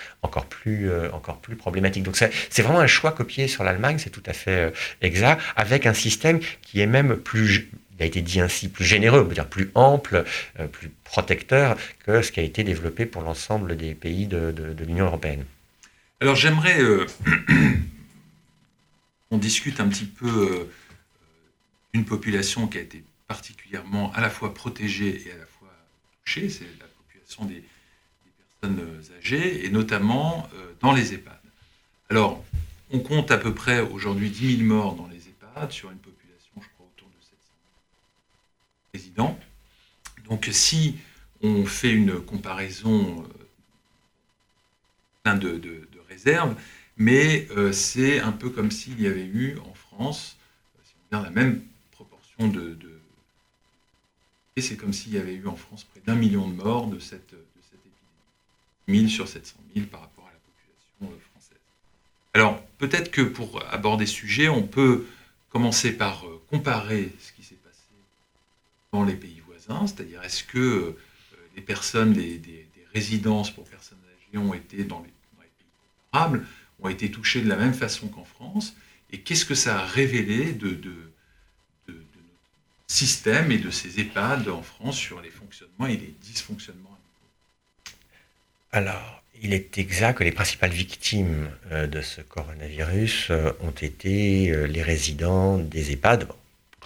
euh, 0.68 1.10
encore 1.14 1.38
plus 1.38 1.56
problématique. 1.56 2.04
Donc 2.04 2.18
c'est 2.18 2.62
vraiment 2.62 2.82
un 2.82 2.88
choix 2.88 3.14
copié 3.14 3.48
sur 3.48 3.64
l'Allemagne, 3.64 3.98
c'est 3.98 4.10
tout 4.10 4.24
à 4.26 4.34
fait 4.34 4.74
exact, 5.02 5.42
avec 5.56 5.86
un 5.86 5.94
système 5.94 6.42
qui 6.62 6.82
est 6.82 6.86
même 6.86 7.16
plus 7.16 7.72
il 8.00 8.04
a 8.04 8.06
été 8.06 8.22
dit 8.22 8.40
ainsi, 8.40 8.70
plus 8.70 8.86
généreux, 8.86 9.28
plus 9.50 9.72
ample, 9.76 10.24
plus 10.72 10.90
protecteur 11.04 11.78
que 12.06 12.22
ce 12.22 12.32
qui 12.32 12.40
a 12.40 12.44
été 12.44 12.64
développé 12.64 13.06
pour 13.06 13.22
l'ensemble 13.22 13.76
des 13.76 13.94
pays 13.94 14.26
de, 14.26 14.54
l'Union 14.86 15.06
européenne. 15.06 15.46
Alors 16.22 16.36
j'aimerais 16.36 16.80
on 19.32 19.38
discute 19.38 19.80
un 19.80 19.88
petit 19.88 20.06
peu 20.06 20.28
euh, 20.28 20.72
d'une 21.94 22.06
population 22.06 22.68
qui 22.68 22.78
a 22.78 22.82
été 22.82 23.04
particulièrement 23.28 24.12
à 24.14 24.22
la 24.22 24.30
fois 24.30 24.54
protégée 24.54 25.28
et 25.28 25.32
à 25.32 25.38
la 25.38 25.46
fois 25.46 25.70
touchée, 26.24 26.50
c'est 26.50 26.66
la 26.80 26.88
population 26.88 27.46
des, 27.46 27.64
personnes 28.62 29.04
âgées, 29.20 29.66
et 29.66 29.70
notamment 29.70 30.50
euh, 30.56 30.74
dans 30.82 30.94
les 30.94 31.14
EHPAD. 31.14 31.40
Alors, 32.10 32.44
on 32.92 33.00
compte 33.00 33.32
à 33.32 33.38
peu 33.38 33.54
près 33.54 33.80
aujourd'hui 33.80 34.30
10 34.30 34.58
000 34.58 34.68
morts 34.68 34.96
dans 34.96 35.08
les 35.08 35.28
EHPAD, 35.30 35.72
sur 35.72 35.92
une 35.92 36.00
population, 36.00 36.52
je 36.56 36.68
crois, 36.76 36.88
autour 36.88 37.08
de 37.08 37.24
700 37.24 37.38
résidents. 38.94 39.40
Donc, 40.30 40.48
si 40.52 40.98
on 41.42 41.66
fait 41.66 41.92
une 41.92 42.20
comparaison 42.20 43.24
euh, 43.24 43.48
plein 45.24 45.36
de, 45.36 45.58
de 45.58 45.88
réserves, 46.10 46.56
mais 47.00 47.48
euh, 47.52 47.72
c'est 47.72 48.20
un 48.20 48.34
peu 48.34 48.50
comme 48.50 48.72
s'il 48.72 49.02
y 49.02 49.08
avait 49.08 49.26
eu 49.26 49.58
en 49.60 49.74
France, 49.74 50.38
euh, 50.76 50.82
si 50.84 50.94
on 50.96 51.18
regarde 51.18 51.34
la 51.34 51.42
même 51.42 51.64
proportion 51.92 52.48
de, 52.50 52.78
et 54.56 54.62
c'est 54.62 54.76
comme 54.76 54.92
s'il 54.92 55.14
y 55.14 55.18
avait 55.18 55.34
eu 55.34 55.48
en 55.48 55.56
France 55.56 55.86
près 55.86 56.02
d'un 56.06 56.16
million 56.16 56.46
de 56.48 56.54
morts 56.54 56.88
de 56.88 57.00
cette, 57.00 57.32
de 57.32 57.62
cette 57.72 57.80
épidémie, 57.80 59.04
1000 59.04 59.10
sur 59.10 59.30
700 59.30 59.56
000 59.74 59.88
par 59.88 60.02
rapport 60.02 60.28
à 60.28 60.34
la 60.34 60.40
population 60.40 61.22
française. 61.32 61.58
Alors 62.34 62.62
peut-être 62.78 63.12
que 63.12 63.22
pour 63.22 63.64
aborder 63.72 64.06
ce 64.06 64.14
sujet, 64.14 64.50
on 64.50 64.64
peut 64.64 65.08
commencer 65.50 65.94
par 65.94 66.26
comparer 66.50 67.14
ce 67.22 67.32
qui 67.32 67.39
dans 68.92 69.04
les 69.04 69.16
pays 69.16 69.42
voisins, 69.46 69.88
c'est-à-dire 69.88 70.24
est-ce 70.24 70.44
que 70.44 70.98
les 71.56 71.62
personnes, 71.62 72.14
des, 72.14 72.68
résidences 72.94 73.52
pour 73.52 73.66
personnes 73.66 74.00
âgées 74.04 74.44
ont 74.44 74.54
été 74.54 74.84
dans 74.84 75.00
les, 75.00 75.10
pays 75.10 75.50
comparables 76.12 76.46
ont 76.82 76.90
été 76.90 77.12
touchés 77.12 77.42
de 77.42 77.50
la 77.50 77.56
même 77.56 77.74
façon 77.74 78.08
qu'en 78.08 78.24
France 78.24 78.74
Et 79.12 79.20
qu'est-ce 79.22 79.46
que 79.46 79.56
ça 79.56 79.80
a 79.80 79.86
révélé 79.86 80.54
de, 80.54 80.70
notre 81.88 82.04
système 82.88 83.52
et 83.52 83.58
de 83.58 83.70
ces 83.70 84.00
EHPAD 84.00 84.48
en 84.50 84.64
France 84.64 84.98
sur 84.98 85.22
les 85.22 85.30
fonctionnements 85.30 85.86
et 85.86 85.98
les 85.98 86.16
dysfonctionnements 86.22 86.98
Alors, 88.72 89.22
il 89.42 89.54
est 89.54 89.78
exact 89.78 90.18
que 90.18 90.24
les 90.24 90.32
principales 90.32 90.72
victimes 90.72 91.50
euh, 91.72 91.88
de 91.88 92.02
ce 92.02 92.22
coronavirus 92.22 93.28
euh, 93.30 93.52
ont 93.62 93.72
été 93.72 94.50
euh, 94.52 94.66
les 94.66 94.82
résidents 94.82 95.58
des 95.58 95.92
EHPAD, 95.92 96.28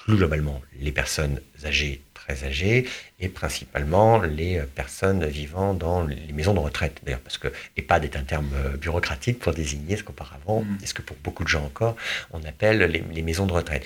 plus 0.05 0.17
globalement 0.17 0.61
les 0.79 0.91
personnes 0.91 1.39
âgées 1.65 2.01
très 2.13 2.45
âgées 2.45 2.87
et 3.19 3.29
principalement 3.29 4.21
les 4.21 4.61
personnes 4.75 5.25
vivant 5.25 5.73
dans 5.73 6.03
les 6.03 6.31
maisons 6.33 6.53
de 6.53 6.59
retraite. 6.59 7.01
D'ailleurs, 7.03 7.19
parce 7.19 7.37
que 7.37 7.49
EHPAD 7.77 8.05
est 8.05 8.15
un 8.15 8.23
terme 8.23 8.49
euh, 8.55 8.77
bureaucratique 8.77 9.39
pour 9.39 9.53
désigner 9.53 9.97
ce 9.97 10.03
qu'auparavant, 10.03 10.61
mm. 10.61 10.77
et 10.81 10.85
ce 10.85 10.93
que 10.93 11.01
pour 11.01 11.17
beaucoup 11.17 11.43
de 11.43 11.49
gens 11.49 11.65
encore, 11.65 11.95
on 12.31 12.43
appelle 12.43 12.79
les, 12.79 13.21
maisons 13.21 13.45
de 13.45 13.53
retraite. 13.53 13.85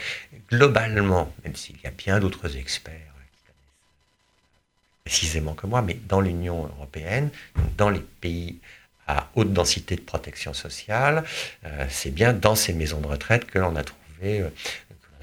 Globalement, 0.50 1.34
même 1.44 1.56
s'il 1.56 1.76
y 1.84 1.88
a 1.88 1.92
bien 1.92 2.20
d'autres 2.20 2.58
experts 2.58 2.94
qui 2.94 3.44
connaissent 3.44 5.06
précisément 5.06 5.54
que 5.54 5.66
moi, 5.68 5.82
mais 5.82 5.98
dans 6.08 6.22
l'Union 6.22 6.70
européenne, 6.78 7.30
dans 7.78 7.90
les 7.90 8.04
pays 8.22 8.60
à 9.08 9.30
haute 9.36 9.54
densité 9.54 9.96
de 9.96 10.02
protection 10.02 10.54
sociale, 10.54 11.24
euh, 11.66 11.86
c'est 11.90 12.12
bien 12.12 12.34
dans 12.34 12.56
ces 12.56 12.74
maisons 12.74 13.00
de 13.00 13.08
retraite 13.08 13.46
que 13.46 13.58
l'on 13.58 13.76
a 13.76 13.84
trouvé 13.84 14.42
euh, 14.42 14.50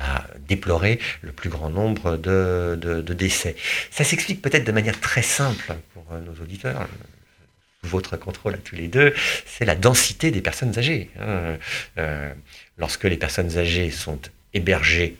a 0.05 0.27
déploré 0.39 1.01
le 1.23 1.33
plus 1.33 1.51
grand 1.51 1.71
nombre 1.71 2.17
de, 2.17 3.03
décès. 3.03 3.57
Ça 3.91 4.05
s'explique 4.05 4.43
peut-être 4.43 4.65
de 4.65 4.73
manière 4.73 5.01
très 5.01 5.23
simple 5.23 5.75
pour 5.93 6.05
euh, 6.13 6.21
nos 6.21 6.35
auditeurs. 6.43 6.89
Votre 7.83 8.17
contrôle 8.17 8.55
à 8.55 8.59
tous 8.59 8.77
les 8.77 8.89
deux, 8.89 9.15
c'est 9.47 9.65
la 9.65 9.75
densité 9.75 10.31
des 10.31 10.41
personnes 10.41 10.79
âgées. 10.79 11.11
Hein. 11.21 11.59
Euh, 11.99 12.33
lorsque 12.79 13.05
les 13.05 13.19
personnes 13.19 13.59
âgées 13.59 13.91
sont 13.91 14.21
hébergées 14.55 15.17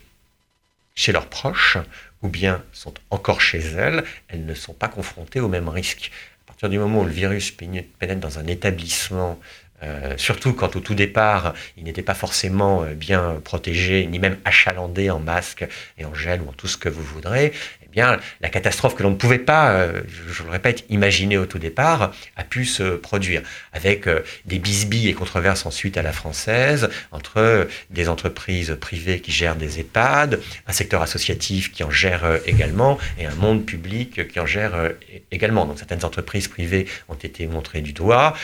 chez 0.95 1.13
leurs 1.13 1.27
proches 1.27 1.77
ou 2.23 2.29
bien 2.29 2.63
sont 2.73 2.95
encore 3.11 3.41
chez 3.41 3.59
elles, 3.59 4.05
elles 4.29 4.47
ne 4.47 4.55
sont 4.55 4.73
pas 4.73 4.89
confrontées 4.89 5.41
au 5.41 5.49
même 5.49 5.69
risque. 5.69 6.11
À 6.45 6.47
partir 6.49 6.69
du 6.71 6.79
moment 6.79 7.01
où 7.01 7.05
le 7.05 7.11
virus 7.11 7.51
pénètre 7.51 8.21
dans 8.21 8.39
un 8.39 8.47
établissement 8.47 9.39
euh, 9.83 10.15
surtout 10.17 10.53
quand 10.53 10.77
au 10.77 10.81
tout 10.81 10.95
départ, 10.95 11.55
il 11.77 11.85
n'était 11.85 12.03
pas 12.03 12.15
forcément 12.15 12.85
euh, 12.85 12.95
bien 12.95 13.41
protégé, 13.43 14.07
ni 14.07 14.19
même 14.19 14.39
achalandé 14.45 15.11
en 15.11 15.19
masque 15.19 15.67
et 15.99 16.05
en 16.05 16.15
gel 16.15 16.41
ou 16.43 16.49
en 16.49 16.53
tout 16.53 16.69
ce 16.69 16.77
que 16.77 16.89
vous 16.89 17.03
voudrez, 17.03 17.53
eh 17.83 17.89
bien, 17.89 18.19
la 18.41 18.49
catastrophe 18.49 18.95
que 18.95 19.03
l'on 19.03 19.11
ne 19.11 19.17
pouvait 19.17 19.39
pas, 19.39 19.73
euh, 19.73 20.03
je, 20.07 20.43
le 20.45 20.51
répète, 20.51 20.85
imaginer 20.91 21.39
au 21.39 21.47
tout 21.47 21.59
départ, 21.59 22.13
a 22.37 22.45
pu 22.45 22.65
se 22.65 22.97
produire, 22.97 23.43
avec 23.73 24.09
des 24.47 24.59
bisbilles 24.59 25.09
et 25.09 25.15
controverses 25.15 25.67
ensuite 25.67 25.97
à 25.97 26.03
la 26.03 26.13
française, 26.13 26.89
entre 27.11 27.69
des 27.91 28.09
entreprises 28.09 28.77
privées 28.81 29.21
qui 29.21 29.33
gèrent 29.33 29.57
des 29.57 29.81
EHPAD, 29.81 30.41
un 30.67 30.73
secteur 30.73 31.03
associatif 31.03 31.73
qui 31.73 31.83
en 31.83 31.91
gère 31.91 32.39
également, 32.47 32.99
et 33.19 33.27
un 33.27 33.35
monde 33.35 33.67
public 33.67 34.29
qui 34.29 34.41
en 34.41 34.47
gère 34.47 34.93
également. 35.31 35.67
Donc 35.67 35.79
certaines 35.79 36.05
entreprises 36.05 36.49
privées 36.49 36.87
ont 37.09 37.15
été 37.15 37.47
montrées 37.47 37.81
du 37.81 37.93
doigt 37.93 38.35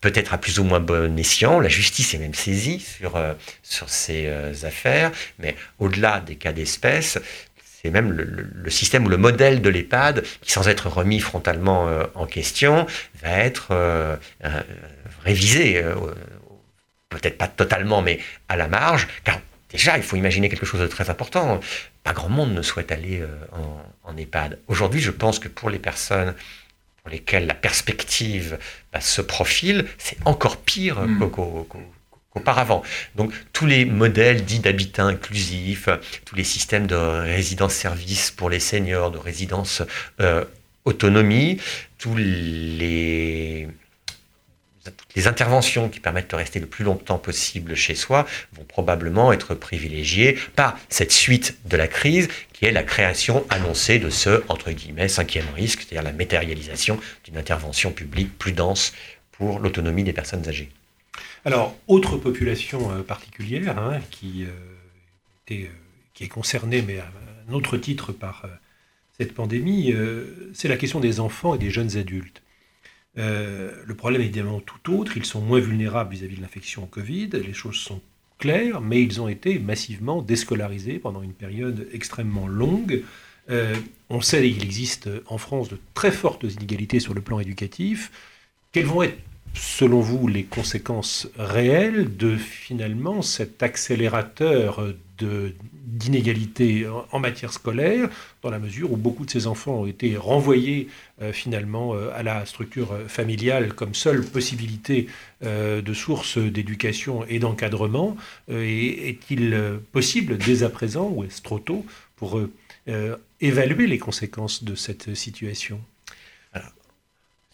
peut-être 0.00 0.34
à 0.34 0.38
plus 0.38 0.58
ou 0.58 0.64
moins 0.64 0.80
bon 0.80 1.18
escient. 1.18 1.60
La 1.60 1.68
justice 1.68 2.14
est 2.14 2.18
même 2.18 2.34
saisie 2.34 2.80
sur, 2.80 3.16
euh, 3.16 3.34
sur 3.62 3.88
ces 3.88 4.26
euh, 4.26 4.52
affaires, 4.62 5.12
mais 5.38 5.56
au-delà 5.78 6.20
des 6.20 6.36
cas 6.36 6.52
d'espèce, 6.52 7.18
c'est 7.62 7.90
même 7.90 8.12
le, 8.12 8.70
système 8.70 9.06
ou 9.06 9.08
le 9.08 9.16
modèle 9.16 9.62
de 9.62 9.68
l'EHPAD 9.68 10.24
qui, 10.40 10.50
sans 10.50 10.68
être 10.68 10.88
remis 10.88 11.20
frontalement 11.20 11.88
euh, 11.88 12.04
en 12.14 12.26
question, 12.26 12.86
va 13.22 13.38
être 13.38 14.18
révisé, 15.24 15.82
peut-être 17.08 17.38
pas 17.38 17.46
totalement, 17.46 18.02
mais 18.02 18.18
à 18.48 18.56
la 18.56 18.66
marge, 18.66 19.06
car 19.22 19.40
déjà, 19.70 19.96
il 19.96 20.02
faut 20.02 20.16
imaginer 20.16 20.48
quelque 20.48 20.66
chose 20.66 20.80
de 20.80 20.86
très 20.88 21.08
important. 21.08 21.60
Pas 22.02 22.12
grand 22.12 22.28
monde 22.28 22.52
ne 22.52 22.62
souhaite 22.62 22.90
aller 22.90 23.22
en, 23.52 24.10
en 24.10 24.16
EHPAD. 24.16 24.58
Aujourd'hui, 24.66 25.00
je 25.00 25.12
pense 25.12 25.38
que 25.38 25.48
pour 25.48 25.70
les 25.70 25.78
personnes 25.78 26.34
lesquels 27.08 27.46
la 27.46 27.54
perspective 27.54 28.58
bah, 28.92 29.00
se 29.00 29.20
profile, 29.20 29.86
c'est 29.98 30.18
encore 30.24 30.56
pire 30.56 31.00
mm. 31.00 31.30
qu'auparavant. 31.30 32.82
Donc 33.16 33.32
tous 33.52 33.66
les 33.66 33.84
modèles 33.84 34.44
dits 34.44 34.60
d'habitat 34.60 35.04
inclusif, 35.04 35.88
tous 36.24 36.36
les 36.36 36.44
systèmes 36.44 36.86
de 36.86 36.94
résidence-service 36.94 38.30
pour 38.30 38.50
les 38.50 38.60
seniors, 38.60 39.10
de 39.10 39.18
résidence 39.18 39.82
euh, 40.20 40.44
autonomie, 40.84 41.60
tous 41.98 42.16
les 42.16 43.68
les 45.16 45.26
interventions 45.26 45.88
qui 45.88 46.00
permettent 46.00 46.30
de 46.30 46.36
rester 46.36 46.60
le 46.60 46.66
plus 46.66 46.84
longtemps 46.84 47.18
possible 47.18 47.74
chez 47.74 47.94
soi 47.94 48.26
vont 48.52 48.64
probablement 48.64 49.32
être 49.32 49.54
privilégiées 49.54 50.38
par 50.56 50.78
cette 50.88 51.12
suite 51.12 51.58
de 51.64 51.76
la 51.76 51.88
crise 51.88 52.28
qui 52.52 52.64
est 52.64 52.72
la 52.72 52.82
création 52.82 53.46
annoncée 53.50 53.98
de 53.98 54.10
ce, 54.10 54.42
entre 54.48 54.72
guillemets, 54.72 55.08
cinquième 55.08 55.48
risque, 55.54 55.80
c'est-à-dire 55.80 56.02
la 56.02 56.16
matérialisation 56.16 56.98
d'une 57.24 57.36
intervention 57.36 57.92
publique 57.92 58.36
plus 58.36 58.52
dense 58.52 58.92
pour 59.32 59.60
l'autonomie 59.60 60.04
des 60.04 60.12
personnes 60.12 60.48
âgées. 60.48 60.70
Alors, 61.44 61.76
autre 61.86 62.16
population 62.16 62.90
euh, 62.90 63.02
particulière 63.02 63.78
hein, 63.78 64.00
euh, 64.24 64.46
euh, 65.50 65.66
qui 66.14 66.24
est 66.24 66.28
concernée, 66.28 66.82
mais 66.82 66.98
à 66.98 67.10
un 67.48 67.52
autre 67.52 67.76
titre 67.76 68.12
par 68.12 68.44
cette 69.16 69.34
pandémie, 69.34 69.94
c'est 70.52 70.68
la 70.68 70.76
question 70.76 71.00
des 71.00 71.20
enfants 71.20 71.54
et 71.54 71.58
des 71.58 71.70
jeunes 71.70 71.96
adultes. 71.96 72.42
Le 73.18 73.94
problème 73.94 74.22
est 74.22 74.26
évidemment 74.26 74.60
tout 74.60 74.94
autre, 74.94 75.16
ils 75.16 75.24
sont 75.24 75.40
moins 75.40 75.60
vulnérables 75.60 76.14
vis-à-vis 76.14 76.36
de 76.36 76.40
l'infection 76.40 76.86
Covid, 76.86 77.30
les 77.32 77.52
choses 77.52 77.76
sont 77.76 78.00
clair, 78.38 78.80
mais 78.80 79.02
ils 79.02 79.20
ont 79.20 79.28
été 79.28 79.58
massivement 79.58 80.22
déscolarisés 80.22 80.98
pendant 80.98 81.22
une 81.22 81.32
période 81.32 81.88
extrêmement 81.92 82.46
longue. 82.46 83.02
Euh, 83.50 83.74
on 84.10 84.20
sait 84.20 84.48
qu'il 84.48 84.62
existe 84.62 85.10
en 85.26 85.38
France 85.38 85.68
de 85.68 85.78
très 85.94 86.12
fortes 86.12 86.44
inégalités 86.44 87.00
sur 87.00 87.14
le 87.14 87.20
plan 87.20 87.40
éducatif. 87.40 88.10
Quelles 88.72 88.86
vont 88.86 89.02
être, 89.02 89.18
selon 89.58 90.00
vous, 90.00 90.28
les 90.28 90.44
conséquences 90.44 91.28
réelles 91.36 92.16
de 92.16 92.36
finalement 92.36 93.22
cet 93.22 93.62
accélérateur 93.62 94.80
d'inégalité 95.18 96.86
en 97.10 97.18
matière 97.18 97.52
scolaire, 97.52 98.08
dans 98.42 98.50
la 98.50 98.58
mesure 98.58 98.92
où 98.92 98.96
beaucoup 98.96 99.24
de 99.24 99.30
ces 99.30 99.46
enfants 99.46 99.80
ont 99.80 99.86
été 99.86 100.16
renvoyés 100.16 100.88
euh, 101.20 101.32
finalement 101.32 101.94
euh, 101.94 102.10
à 102.14 102.22
la 102.22 102.46
structure 102.46 102.96
familiale 103.08 103.74
comme 103.74 103.94
seule 103.94 104.24
possibilité 104.24 105.08
euh, 105.42 105.82
de 105.82 105.94
source 105.94 106.38
d'éducation 106.38 107.24
et 107.26 107.38
d'encadrement. 107.38 108.16
Est-il 108.48 109.58
possible 109.92 110.38
dès 110.38 110.62
à 110.62 110.68
présent, 110.68 111.10
ou 111.10 111.24
est-ce 111.24 111.42
trop 111.42 111.58
tôt, 111.58 111.84
pour 112.16 112.40
évaluer 113.40 113.86
les 113.86 113.98
conséquences 113.98 114.64
de 114.64 114.74
cette 114.74 115.14
situation? 115.14 115.80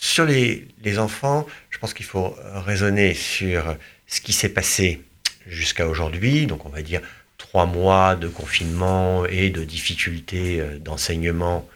Sur 0.05 0.27
les, 0.27 0.99
enfants, 0.99 1.47
je 1.71 1.79
pense 1.79 1.95
qu'il 1.95 2.05
faut 2.05 2.37
raisonner 2.55 3.15
sur 3.15 3.75
ce 4.07 4.21
qui 4.21 4.35
s'est 4.35 4.51
passé 4.51 5.03
jusqu'à 5.47 5.89
aujourd'hui, 5.89 6.47
donc 6.47 6.67
on 6.67 6.69
va 6.69 6.83
dire 6.83 7.01
trois 7.39 7.65
mois 7.65 8.15
de 8.15 8.29
confinement 8.29 9.25
et 9.25 9.49
de 9.49 9.65
difficultés 9.65 10.61
euh, 10.61 10.79
d'enseignement, 10.79 11.67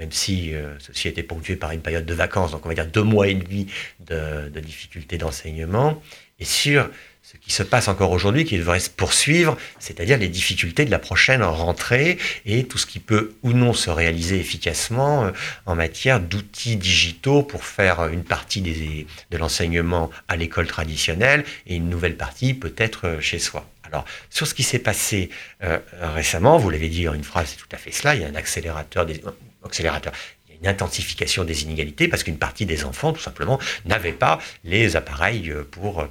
même 0.00 0.10
si 0.10 0.52
euh, 0.52 0.76
ceci 0.80 1.06
était 1.06 1.22
ponctué 1.22 1.54
par 1.54 1.70
une 1.70 1.80
période 1.80 2.04
de 2.04 2.14
vacances, 2.14 2.50
donc 2.50 2.66
on 2.66 2.68
va 2.68 2.74
dire 2.74 2.86
deux 2.86 3.04
mois 3.04 3.28
et 3.28 3.34
demi 3.34 3.68
de, 4.00 4.48
de 4.48 4.60
difficultés 4.60 5.16
d'enseignement, 5.16 6.02
et 6.40 6.44
sur 6.44 6.90
ce 7.26 7.36
qui 7.38 7.50
se 7.50 7.64
passe 7.64 7.88
encore 7.88 8.12
aujourd'hui, 8.12 8.44
qui 8.44 8.56
devrait 8.56 8.78
se 8.78 8.88
poursuivre, 8.88 9.58
c'est-à-dire 9.80 10.16
les 10.16 10.28
difficultés 10.28 10.84
de 10.84 10.92
la 10.92 11.00
prochaine 11.00 11.42
rentrée 11.42 12.18
et 12.44 12.62
tout 12.62 12.78
ce 12.78 12.86
qui 12.86 13.00
peut 13.00 13.34
ou 13.42 13.52
non 13.52 13.72
se 13.72 13.90
réaliser 13.90 14.38
efficacement 14.38 15.24
euh, 15.24 15.30
en 15.66 15.74
matière 15.74 16.20
d'outils 16.20 16.76
digitaux 16.76 17.42
pour 17.42 17.64
faire 17.64 18.06
une 18.06 18.22
partie 18.22 18.62
de 18.62 19.36
l'enseignement 19.36 20.08
à 20.28 20.36
l'école 20.36 20.68
traditionnelle 20.68 21.44
et 21.66 21.74
une 21.74 21.88
nouvelle 21.88 22.16
partie 22.16 22.54
peut-être 22.54 23.08
euh, 23.08 23.20
chez 23.20 23.40
soi. 23.40 23.68
Alors, 23.82 24.04
sur 24.30 24.46
ce 24.46 24.54
qui 24.54 24.62
s'est 24.62 24.78
passé 24.78 25.30
euh, 25.64 25.80
récemment, 26.00 26.58
vous 26.58 26.70
l'avez 26.70 26.88
dit 26.88 27.08
en 27.08 27.14
une 27.14 27.24
phrase, 27.24 27.48
c'est 27.50 27.56
tout 27.56 27.66
à 27.72 27.76
fait 27.76 27.90
cela, 27.90 28.14
il 28.14 28.22
y 28.22 28.24
a 28.24 28.28
un 28.28 28.36
accélérateur, 28.36 29.04
accélérateur 29.64 30.12
une 30.60 30.68
intensification 30.68 31.44
des 31.44 31.62
inégalités 31.62 32.08
parce 32.08 32.22
qu'une 32.22 32.38
partie 32.38 32.66
des 32.66 32.84
enfants, 32.84 33.12
tout 33.12 33.20
simplement, 33.20 33.58
n'avaient 33.84 34.12
pas 34.12 34.38
les 34.64 34.96
appareils 34.96 35.50
euh, 35.50 35.66
pour 35.70 36.00
euh, 36.00 36.06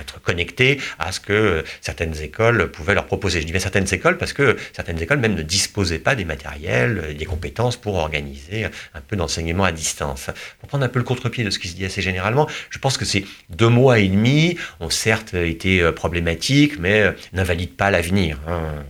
être 0.00 0.20
connectés 0.20 0.80
à 0.98 1.12
ce 1.12 1.20
que 1.20 1.64
certaines 1.80 2.20
écoles 2.20 2.70
pouvaient 2.70 2.94
leur 2.94 3.06
proposer. 3.06 3.40
Je 3.40 3.46
dis 3.46 3.52
bien 3.52 3.60
certaines 3.60 3.92
écoles 3.92 4.18
parce 4.18 4.32
que 4.32 4.56
certaines 4.72 5.00
écoles 5.00 5.18
même 5.18 5.34
ne 5.34 5.42
disposaient 5.42 5.98
pas 5.98 6.14
des 6.14 6.24
matériels, 6.24 6.98
euh, 7.04 7.14
des 7.14 7.24
compétences 7.26 7.76
pour 7.76 7.94
organiser 7.96 8.66
un 8.94 9.00
peu 9.00 9.16
d'enseignement 9.16 9.64
à 9.64 9.72
distance. 9.72 10.30
Pour 10.60 10.68
prendre 10.68 10.84
un 10.84 10.88
peu 10.88 10.98
le 10.98 11.04
contre-pied 11.04 11.44
de 11.44 11.50
ce 11.50 11.58
qui 11.58 11.68
se 11.68 11.74
dit 11.74 11.84
assez 11.84 12.02
généralement, 12.02 12.48
je 12.70 12.78
pense 12.78 12.96
que 12.96 13.04
ces 13.04 13.26
deux 13.50 13.68
mois 13.68 13.98
et 13.98 14.08
demi 14.08 14.56
ont 14.80 14.90
certes 14.90 15.34
été 15.34 15.92
problématiques, 15.92 16.78
mais 16.78 17.14
n'invalident 17.32 17.76
pas 17.76 17.90
l'avenir. 17.90 18.38
Hein 18.48 18.84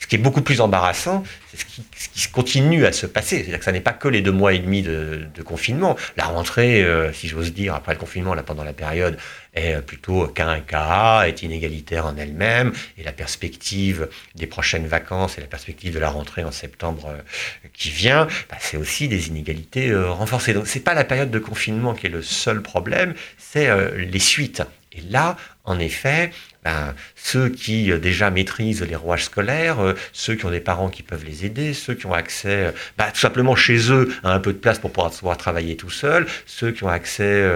ce 0.00 0.06
qui 0.06 0.16
est 0.16 0.18
beaucoup 0.18 0.40
plus 0.40 0.62
embarrassant, 0.62 1.22
c'est 1.50 1.60
ce 1.60 1.66
qui, 1.66 1.84
ce 1.94 2.08
qui, 2.08 2.28
continue 2.30 2.86
à 2.86 2.92
se 2.92 3.04
passer. 3.04 3.36
C'est-à-dire 3.36 3.58
que 3.58 3.64
ça 3.66 3.72
n'est 3.72 3.82
pas 3.82 3.92
que 3.92 4.08
les 4.08 4.22
deux 4.22 4.32
mois 4.32 4.54
et 4.54 4.58
demi 4.58 4.82
de, 4.82 5.28
confinement. 5.44 5.94
La 6.16 6.24
rentrée, 6.24 6.82
euh, 6.82 7.12
si 7.12 7.28
j'ose 7.28 7.52
dire, 7.52 7.74
après 7.74 7.92
le 7.92 7.98
confinement, 7.98 8.32
là, 8.32 8.42
pendant 8.42 8.64
la 8.64 8.72
période, 8.72 9.18
est 9.54 9.82
plutôt 9.82 10.26
qu'un 10.28 10.60
cas, 10.60 11.24
est 11.26 11.42
inégalitaire 11.42 12.06
en 12.06 12.16
elle-même, 12.16 12.72
et 12.96 13.02
la 13.02 13.12
perspective 13.12 14.08
des 14.36 14.46
prochaines 14.46 14.86
vacances 14.86 15.36
et 15.36 15.42
la 15.42 15.46
perspective 15.48 15.92
de 15.92 15.98
la 15.98 16.08
rentrée 16.08 16.44
en 16.44 16.52
septembre 16.52 17.08
euh, 17.08 17.68
qui 17.74 17.90
vient, 17.90 18.26
bah, 18.48 18.56
c'est 18.58 18.78
aussi 18.78 19.06
des 19.06 19.28
inégalités 19.28 19.90
euh, 19.90 20.10
renforcées. 20.10 20.54
Donc 20.54 20.66
c'est 20.66 20.80
pas 20.80 20.94
la 20.94 21.04
période 21.04 21.30
de 21.30 21.38
confinement 21.38 21.92
qui 21.92 22.06
est 22.06 22.10
le 22.10 22.22
seul 22.22 22.62
problème, 22.62 23.14
c'est 23.36 23.68
les 23.96 24.18
suites. 24.18 24.62
Et 24.92 25.02
là, 25.02 25.36
en 25.64 25.78
effet, 25.78 26.30
ben, 26.64 26.94
ceux 27.14 27.48
qui 27.48 27.90
euh, 27.90 27.98
déjà 27.98 28.30
maîtrisent 28.30 28.82
les 28.82 28.96
rouages 28.96 29.24
scolaires, 29.24 29.80
euh, 29.80 29.94
ceux 30.12 30.34
qui 30.34 30.44
ont 30.44 30.50
des 30.50 30.60
parents 30.60 30.90
qui 30.90 31.02
peuvent 31.02 31.24
les 31.24 31.46
aider, 31.46 31.72
ceux 31.72 31.94
qui 31.94 32.06
ont 32.06 32.12
accès 32.12 32.66
euh, 32.66 32.72
ben, 32.98 33.10
tout 33.10 33.20
simplement 33.20 33.56
chez 33.56 33.90
eux 33.90 34.12
à 34.22 34.32
un 34.32 34.40
peu 34.40 34.52
de 34.52 34.58
place 34.58 34.78
pour 34.78 34.92
pouvoir, 34.92 35.36
travailler 35.38 35.76
tout 35.76 35.90
seul, 35.90 36.26
ceux 36.46 36.70
qui 36.72 36.84
ont 36.84 36.88
accès 36.88 37.48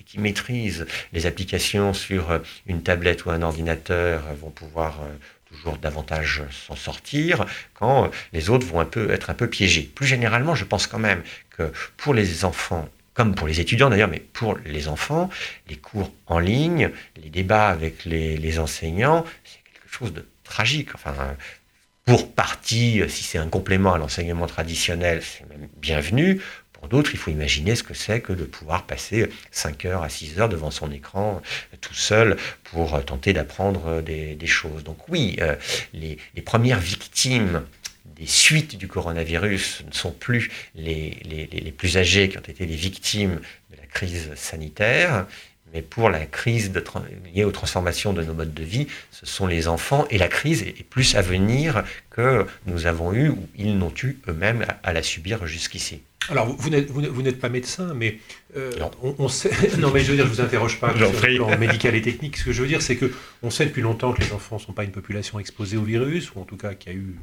et 0.00 0.04
qui 0.04 0.18
maîtrisent 0.20 0.86
les 1.12 1.26
applications 1.26 1.92
sur 1.92 2.40
une 2.66 2.82
tablette 2.82 3.24
ou 3.24 3.30
un 3.30 3.42
ordinateur 3.42 4.22
vont 4.40 4.50
pouvoir 4.50 5.00
toujours 5.48 5.76
davantage 5.76 6.42
s'en 6.50 6.76
sortir 6.76 7.44
quand 7.74 8.10
les 8.32 8.48
autres 8.50 8.66
vont 8.66 8.80
un 8.80 8.84
peu, 8.84 9.10
être 9.10 9.30
un 9.30 9.34
peu 9.34 9.48
piégés. 9.48 9.90
Plus 9.94 10.06
généralement, 10.06 10.54
je 10.54 10.64
pense 10.64 10.86
quand 10.86 10.98
même 10.98 11.22
que 11.50 11.72
pour 11.96 12.14
les 12.14 12.44
enfants 12.44 12.88
comme 13.16 13.34
pour 13.34 13.48
les 13.48 13.60
étudiants 13.60 13.88
d'ailleurs, 13.88 14.10
mais 14.10 14.20
pour 14.20 14.58
les 14.66 14.88
enfants, 14.88 15.30
les 15.68 15.76
cours 15.76 16.12
en 16.26 16.38
ligne, 16.38 16.90
les 17.16 17.30
débats 17.30 17.68
avec 17.68 18.04
les, 18.04 18.58
enseignants, 18.58 19.24
c'est 19.42 19.58
quelque 19.72 19.90
chose 19.90 20.12
de 20.12 20.28
tragique. 20.44 20.94
Enfin, 20.94 21.14
pour 22.04 22.30
partie, 22.32 23.02
si 23.08 23.24
c'est 23.24 23.38
un 23.38 23.48
complément 23.48 23.94
à 23.94 23.98
l'enseignement 23.98 24.46
traditionnel, 24.46 25.22
c'est 25.22 25.48
même 25.48 25.68
bienvenu. 25.78 26.42
Pour 26.74 26.88
d'autres, 26.88 27.10
il 27.14 27.16
faut 27.18 27.30
imaginer 27.30 27.74
ce 27.74 27.82
que 27.82 27.94
c'est 27.94 28.20
que 28.20 28.34
de 28.34 28.44
pouvoir 28.44 28.82
passer 28.82 29.30
5 29.50 29.86
heures 29.86 30.02
à 30.02 30.10
6 30.10 30.38
heures 30.38 30.50
devant 30.50 30.70
son 30.70 30.92
écran 30.92 31.40
tout 31.80 31.94
seul 31.94 32.36
pour 32.64 33.02
tenter 33.02 33.32
d'apprendre 33.32 34.02
des, 34.02 34.46
choses. 34.46 34.84
Donc 34.84 35.08
oui, 35.08 35.36
euh, 35.40 35.56
les 35.94 36.18
premières 36.44 36.80
victimes 36.80 37.62
des 38.18 38.26
suites 38.26 38.76
du 38.76 38.88
coronavirus 38.88 39.84
ne 39.86 39.92
sont 39.92 40.12
plus 40.12 40.50
les, 40.74 41.18
les, 41.52 41.72
plus 41.72 41.96
âgés 41.96 42.28
qui 42.28 42.38
ont 42.38 42.42
été 42.42 42.66
les 42.66 42.76
victimes 42.76 43.40
de 43.70 43.76
la 43.76 43.86
crise 43.86 44.30
sanitaire, 44.34 45.26
mais 45.74 45.82
pour 45.82 46.08
la 46.08 46.24
crise 46.26 46.72
de, 46.72 46.82
liée 47.34 47.44
aux 47.44 47.50
transformations 47.50 48.12
de 48.12 48.22
nos 48.22 48.34
modes 48.34 48.54
de 48.54 48.62
vie, 48.62 48.86
ce 49.10 49.26
sont 49.26 49.46
les 49.46 49.68
enfants 49.68 50.06
et 50.10 50.18
la 50.18 50.28
crise 50.28 50.62
est 50.62 50.84
plus 50.88 51.16
à 51.16 51.22
venir 51.22 51.84
que 52.10 52.46
nous 52.66 52.86
avons 52.86 53.12
eu 53.12 53.28
ou 53.28 53.48
ils 53.56 53.76
n'ont 53.76 53.92
eu 54.02 54.18
eux-mêmes 54.28 54.64
à, 54.82 54.92
la 54.92 55.02
subir 55.02 55.46
jusqu'ici. 55.46 56.00
Alors, 56.28 56.46
vous, 56.46 56.56
vous 56.58 57.22
n'êtes 57.22 57.38
pas 57.38 57.48
médecin, 57.48 57.94
mais 57.94 58.18
euh, 58.56 58.72
on, 59.18 59.28
sait. 59.28 59.50
non, 59.78 59.90
mais 59.92 60.00
je 60.00 60.10
veux 60.10 60.16
dire, 60.16 60.26
je 60.26 60.30
vous 60.30 60.40
interroge 60.40 60.80
pas 60.80 60.92
sur 60.96 61.12
le 61.12 61.36
plan 61.36 61.58
médical 61.58 61.94
et 61.94 62.02
technique. 62.02 62.38
Ce 62.38 62.44
que 62.44 62.52
je 62.52 62.62
veux 62.62 62.68
dire, 62.68 62.82
c'est 62.82 62.96
que 62.96 63.12
on 63.42 63.50
sait 63.50 63.66
depuis 63.66 63.82
longtemps 63.82 64.12
que 64.12 64.22
les 64.22 64.32
enfants 64.32 64.56
ne 64.56 64.60
sont 64.60 64.72
pas 64.72 64.84
une 64.84 64.90
population 64.90 65.38
exposée 65.38 65.76
au 65.76 65.82
virus, 65.82 66.34
ou 66.34 66.40
en 66.40 66.44
tout 66.44 66.56
cas 66.56 66.74
qu'il 66.74 66.92
y 66.92 66.96
a 66.96 66.98
eu 66.98 67.16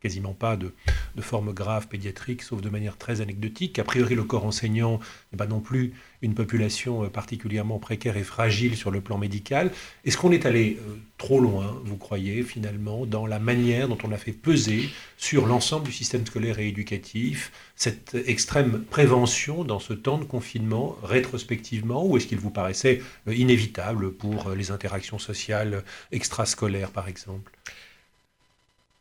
quasiment 0.00 0.32
pas 0.32 0.56
de, 0.56 0.72
de 1.14 1.22
forme 1.22 1.52
grave 1.52 1.88
pédiatrique, 1.88 2.42
sauf 2.42 2.60
de 2.60 2.70
manière 2.70 2.96
très 2.96 3.20
anecdotique. 3.20 3.78
A 3.78 3.84
priori, 3.84 4.14
le 4.14 4.24
corps 4.24 4.46
enseignant 4.46 4.98
n'est 5.32 5.36
pas 5.36 5.46
non 5.46 5.60
plus 5.60 5.92
une 6.22 6.34
population 6.34 7.04
euh, 7.04 7.08
particulièrement 7.08 7.78
précaire 7.78 8.16
et 8.16 8.22
fragile 8.22 8.76
sur 8.76 8.90
le 8.90 9.00
plan 9.00 9.18
médical. 9.18 9.70
Est-ce 10.04 10.16
qu'on 10.16 10.32
est 10.32 10.46
allé 10.46 10.78
euh, 10.80 10.96
trop 11.18 11.40
loin, 11.40 11.80
vous 11.84 11.96
croyez, 11.96 12.42
finalement, 12.42 13.06
dans 13.06 13.26
la 13.26 13.38
manière 13.38 13.88
dont 13.88 13.98
on 14.04 14.12
a 14.12 14.16
fait 14.16 14.32
peser 14.32 14.88
sur 15.16 15.46
l'ensemble 15.46 15.86
du 15.86 15.92
système 15.92 16.26
scolaire 16.26 16.58
et 16.58 16.68
éducatif 16.68 17.52
cette 17.76 18.16
extrême 18.26 18.84
prévention 18.84 19.64
dans 19.64 19.80
ce 19.80 19.92
temps 19.92 20.18
de 20.18 20.24
confinement, 20.24 20.96
rétrospectivement, 21.02 22.06
ou 22.06 22.16
est-ce 22.16 22.26
qu'il 22.26 22.38
vous 22.38 22.50
paraissait 22.50 23.02
euh, 23.28 23.34
inévitable 23.34 24.12
pour 24.12 24.50
les 24.50 24.70
interactions 24.70 25.18
sociales 25.18 25.84
extrascolaires, 26.12 26.90
par 26.90 27.08
exemple? 27.08 27.52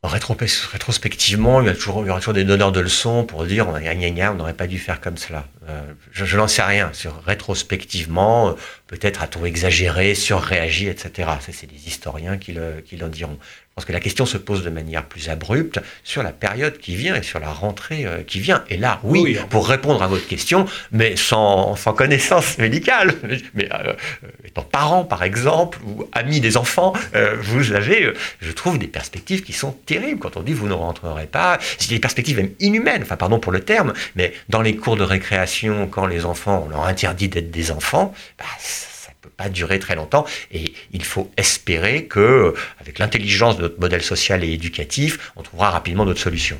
Rétrospectivement, 0.03 1.61
il 1.61 1.67
y, 1.67 2.09
aura 2.09 2.19
toujours 2.19 2.33
des 2.33 2.45
donneurs 2.45 2.71
de 2.71 2.79
leçons 2.79 3.25
pour 3.25 3.45
dire 3.45 3.67
on 3.67 4.35
n'aurait 4.35 4.53
pas 4.53 4.67
dû 4.67 4.79
faire 4.79 5.01
comme 5.01 5.17
cela. 5.17 5.45
Euh, 5.69 5.81
je, 6.11 6.37
n'en 6.37 6.47
sais 6.47 6.61
rien. 6.61 6.91
Sur 6.93 7.21
rétrospectivement, 7.23 8.55
peut-être 8.87 9.21
a-t-on 9.21 9.45
exagéré, 9.45 10.15
surréagi, 10.15 10.87
etc. 10.87 11.29
c'est 11.39 11.69
des 11.69 11.87
historiens 11.87 12.37
qui, 12.37 12.53
le, 12.53 12.81
qui 12.85 12.97
l'en 12.97 13.07
diront. 13.07 13.37
Parce 13.79 13.85
que 13.87 13.93
la 13.93 14.01
question 14.01 14.25
se 14.25 14.37
pose 14.37 14.65
de 14.65 14.69
manière 14.69 15.05
plus 15.05 15.29
abrupte 15.29 15.79
sur 16.03 16.21
la 16.21 16.33
période 16.33 16.79
qui 16.79 16.97
vient 16.97 17.15
et 17.15 17.23
sur 17.23 17.39
la 17.39 17.47
rentrée 17.47 18.05
euh, 18.05 18.23
qui 18.23 18.41
vient. 18.41 18.61
Et 18.69 18.75
là, 18.75 18.99
oui, 19.03 19.37
pour 19.49 19.69
répondre 19.69 20.03
à 20.03 20.07
votre 20.07 20.27
question, 20.27 20.65
mais 20.91 21.15
sans, 21.15 21.77
sans 21.77 21.93
connaissance 21.93 22.57
médicale, 22.57 23.13
mais 23.53 23.69
euh, 23.71 23.93
étant 24.43 24.63
parent 24.63 25.05
par 25.05 25.23
exemple, 25.23 25.79
ou 25.85 26.03
ami 26.11 26.41
des 26.41 26.57
enfants, 26.57 26.91
euh, 27.15 27.37
vous 27.39 27.71
avez, 27.71 28.11
je 28.41 28.51
trouve, 28.51 28.77
des 28.79 28.87
perspectives 28.87 29.43
qui 29.43 29.53
sont 29.53 29.71
terribles. 29.71 30.19
Quand 30.19 30.35
on 30.35 30.41
dit 30.41 30.51
vous 30.51 30.67
ne 30.67 30.73
rentrerez 30.73 31.27
pas, 31.27 31.57
c'est 31.77 31.89
des 31.89 31.99
perspectives 31.99 32.35
même 32.35 32.51
inhumaines, 32.59 33.03
enfin 33.03 33.15
pardon 33.15 33.39
pour 33.39 33.53
le 33.53 33.61
terme, 33.61 33.93
mais 34.17 34.33
dans 34.49 34.61
les 34.61 34.75
cours 34.75 34.97
de 34.97 35.03
récréation, 35.03 35.58
quand 35.89 36.05
les 36.05 36.25
enfants, 36.25 36.63
on 36.65 36.69
leur 36.69 36.85
interdit 36.85 37.29
d'être 37.29 37.51
des 37.51 37.71
enfants, 37.71 38.13
bah, 38.37 38.45
peut 39.21 39.29
pas 39.29 39.49
durer 39.49 39.79
très 39.79 39.95
longtemps 39.95 40.25
et 40.51 40.73
il 40.91 41.03
faut 41.03 41.31
espérer 41.37 42.05
que, 42.05 42.53
avec 42.79 42.99
l'intelligence 42.99 43.57
de 43.57 43.63
notre 43.63 43.79
modèle 43.79 44.01
social 44.01 44.43
et 44.43 44.51
éducatif, 44.51 45.31
on 45.35 45.43
trouvera 45.43 45.71
rapidement 45.71 46.05
d'autres 46.05 46.21
solutions. 46.21 46.59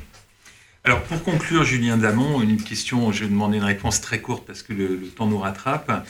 Alors 0.84 1.02
pour 1.02 1.22
conclure, 1.22 1.64
Julien 1.64 1.96
Damon, 1.96 2.40
une 2.40 2.62
question, 2.62 3.12
je 3.12 3.20
vais 3.20 3.30
demander 3.30 3.58
une 3.58 3.64
réponse 3.64 4.00
très 4.00 4.20
courte 4.20 4.46
parce 4.46 4.62
que 4.62 4.72
le, 4.72 4.98
temps 5.08 5.26
nous 5.26 5.38
rattrape. 5.38 6.06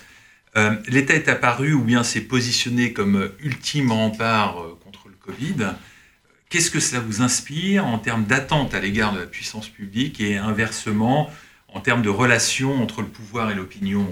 Euh, 0.56 0.76
L'État 0.86 1.14
est 1.14 1.28
apparu 1.28 1.72
ou 1.72 1.82
bien 1.82 2.02
s'est 2.02 2.20
positionné 2.20 2.92
comme 2.92 3.30
ultime 3.40 3.92
rempart 3.92 4.60
euh, 4.60 4.78
contre 4.84 5.08
le 5.08 5.14
Covid. 5.14 5.74
Qu'est-ce 6.48 6.70
que 6.70 6.80
cela 6.80 7.00
vous 7.00 7.22
inspire 7.22 7.86
en 7.86 7.98
termes 7.98 8.24
d'attente 8.24 8.74
à 8.74 8.80
l'égard 8.80 9.12
de 9.12 9.20
la 9.20 9.26
puissance 9.26 9.68
publique 9.68 10.20
et 10.20 10.36
inversement 10.36 11.30
en 11.74 11.80
termes 11.80 12.02
de 12.02 12.08
relation 12.08 12.82
entre 12.82 13.00
le 13.00 13.08
pouvoir 13.08 13.50
et 13.50 13.54
l'opinion 13.54 14.06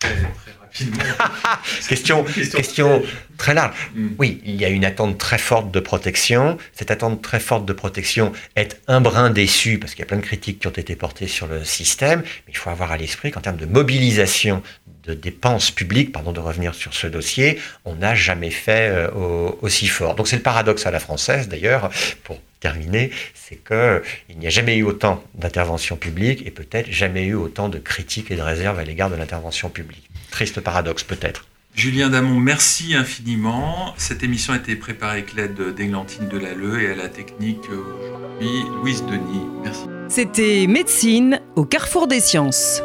très, 0.00 0.14
très 0.14 0.52
rapidement. 0.60 1.04
question, 1.88 2.24
question, 2.24 3.02
très 3.36 3.54
large. 3.54 3.74
Mm. 3.94 4.08
Oui, 4.18 4.40
il 4.44 4.56
y 4.56 4.64
a 4.64 4.68
une 4.68 4.84
attente 4.84 5.18
très 5.18 5.38
forte 5.38 5.70
de 5.70 5.80
protection. 5.80 6.58
Cette 6.72 6.90
attente 6.90 7.22
très 7.22 7.40
forte 7.40 7.66
de 7.66 7.72
protection 7.72 8.32
est 8.56 8.80
un 8.88 9.00
brin 9.00 9.30
déçu 9.30 9.78
parce 9.78 9.92
qu'il 9.92 10.00
y 10.00 10.04
a 10.04 10.06
plein 10.06 10.16
de 10.16 10.22
critiques 10.22 10.60
qui 10.60 10.66
ont 10.66 10.70
été 10.70 10.96
portées 10.96 11.28
sur 11.28 11.46
le 11.46 11.64
système. 11.64 12.20
Mais 12.20 12.52
il 12.52 12.56
faut 12.56 12.70
avoir 12.70 12.92
à 12.92 12.96
l'esprit 12.96 13.30
qu'en 13.30 13.40
termes 13.40 13.58
de 13.58 13.66
mobilisation 13.66 14.62
de 15.04 15.14
dépenses 15.14 15.70
publiques, 15.70 16.12
pardon 16.12 16.32
de 16.32 16.40
revenir 16.40 16.74
sur 16.74 16.94
ce 16.94 17.06
dossier, 17.06 17.58
on 17.84 17.96
n'a 17.96 18.14
jamais 18.14 18.50
fait 18.50 18.90
euh, 18.90 19.50
aussi 19.62 19.86
fort. 19.86 20.14
Donc 20.14 20.28
c'est 20.28 20.36
le 20.36 20.42
paradoxe 20.42 20.86
à 20.86 20.90
la 20.90 21.00
française 21.00 21.48
d'ailleurs, 21.48 21.90
pour 22.22 22.38
terminer, 22.60 23.10
c'est 23.34 23.56
qu'il 23.56 24.38
n'y 24.38 24.46
a 24.46 24.50
jamais 24.50 24.76
eu 24.76 24.82
autant 24.82 25.24
d'interventions 25.34 25.96
publiques 25.96 26.46
et 26.46 26.50
peut-être 26.50 26.90
jamais 26.90 27.24
eu 27.24 27.34
autant 27.34 27.68
de 27.68 27.78
critiques 27.78 28.30
et 28.30 28.36
de 28.36 28.42
réserves 28.42 28.78
à 28.78 28.84
l'égard 28.84 29.10
de 29.10 29.16
l'intervention 29.16 29.68
publique. 29.68 30.08
Triste 30.30 30.60
paradoxe 30.60 31.02
peut-être. 31.02 31.46
Julien 31.74 32.08
Damon, 32.08 32.38
merci 32.38 32.94
infiniment. 32.94 33.94
Cette 33.96 34.22
émission 34.22 34.52
a 34.52 34.56
été 34.56 34.76
préparée 34.76 35.18
avec 35.18 35.34
l'aide 35.34 35.74
d'Églantine 35.74 36.28
Delalleux 36.28 36.82
et 36.82 36.92
à 36.92 36.96
la 36.96 37.08
technique 37.08 37.70
aujourd'hui 37.70 38.64
Louise 38.82 39.04
Denis. 39.04 39.46
Merci. 39.62 39.82
C'était 40.08 40.66
Médecine 40.66 41.40
au 41.54 41.64
carrefour 41.64 42.08
des 42.08 42.20
sciences. 42.20 42.82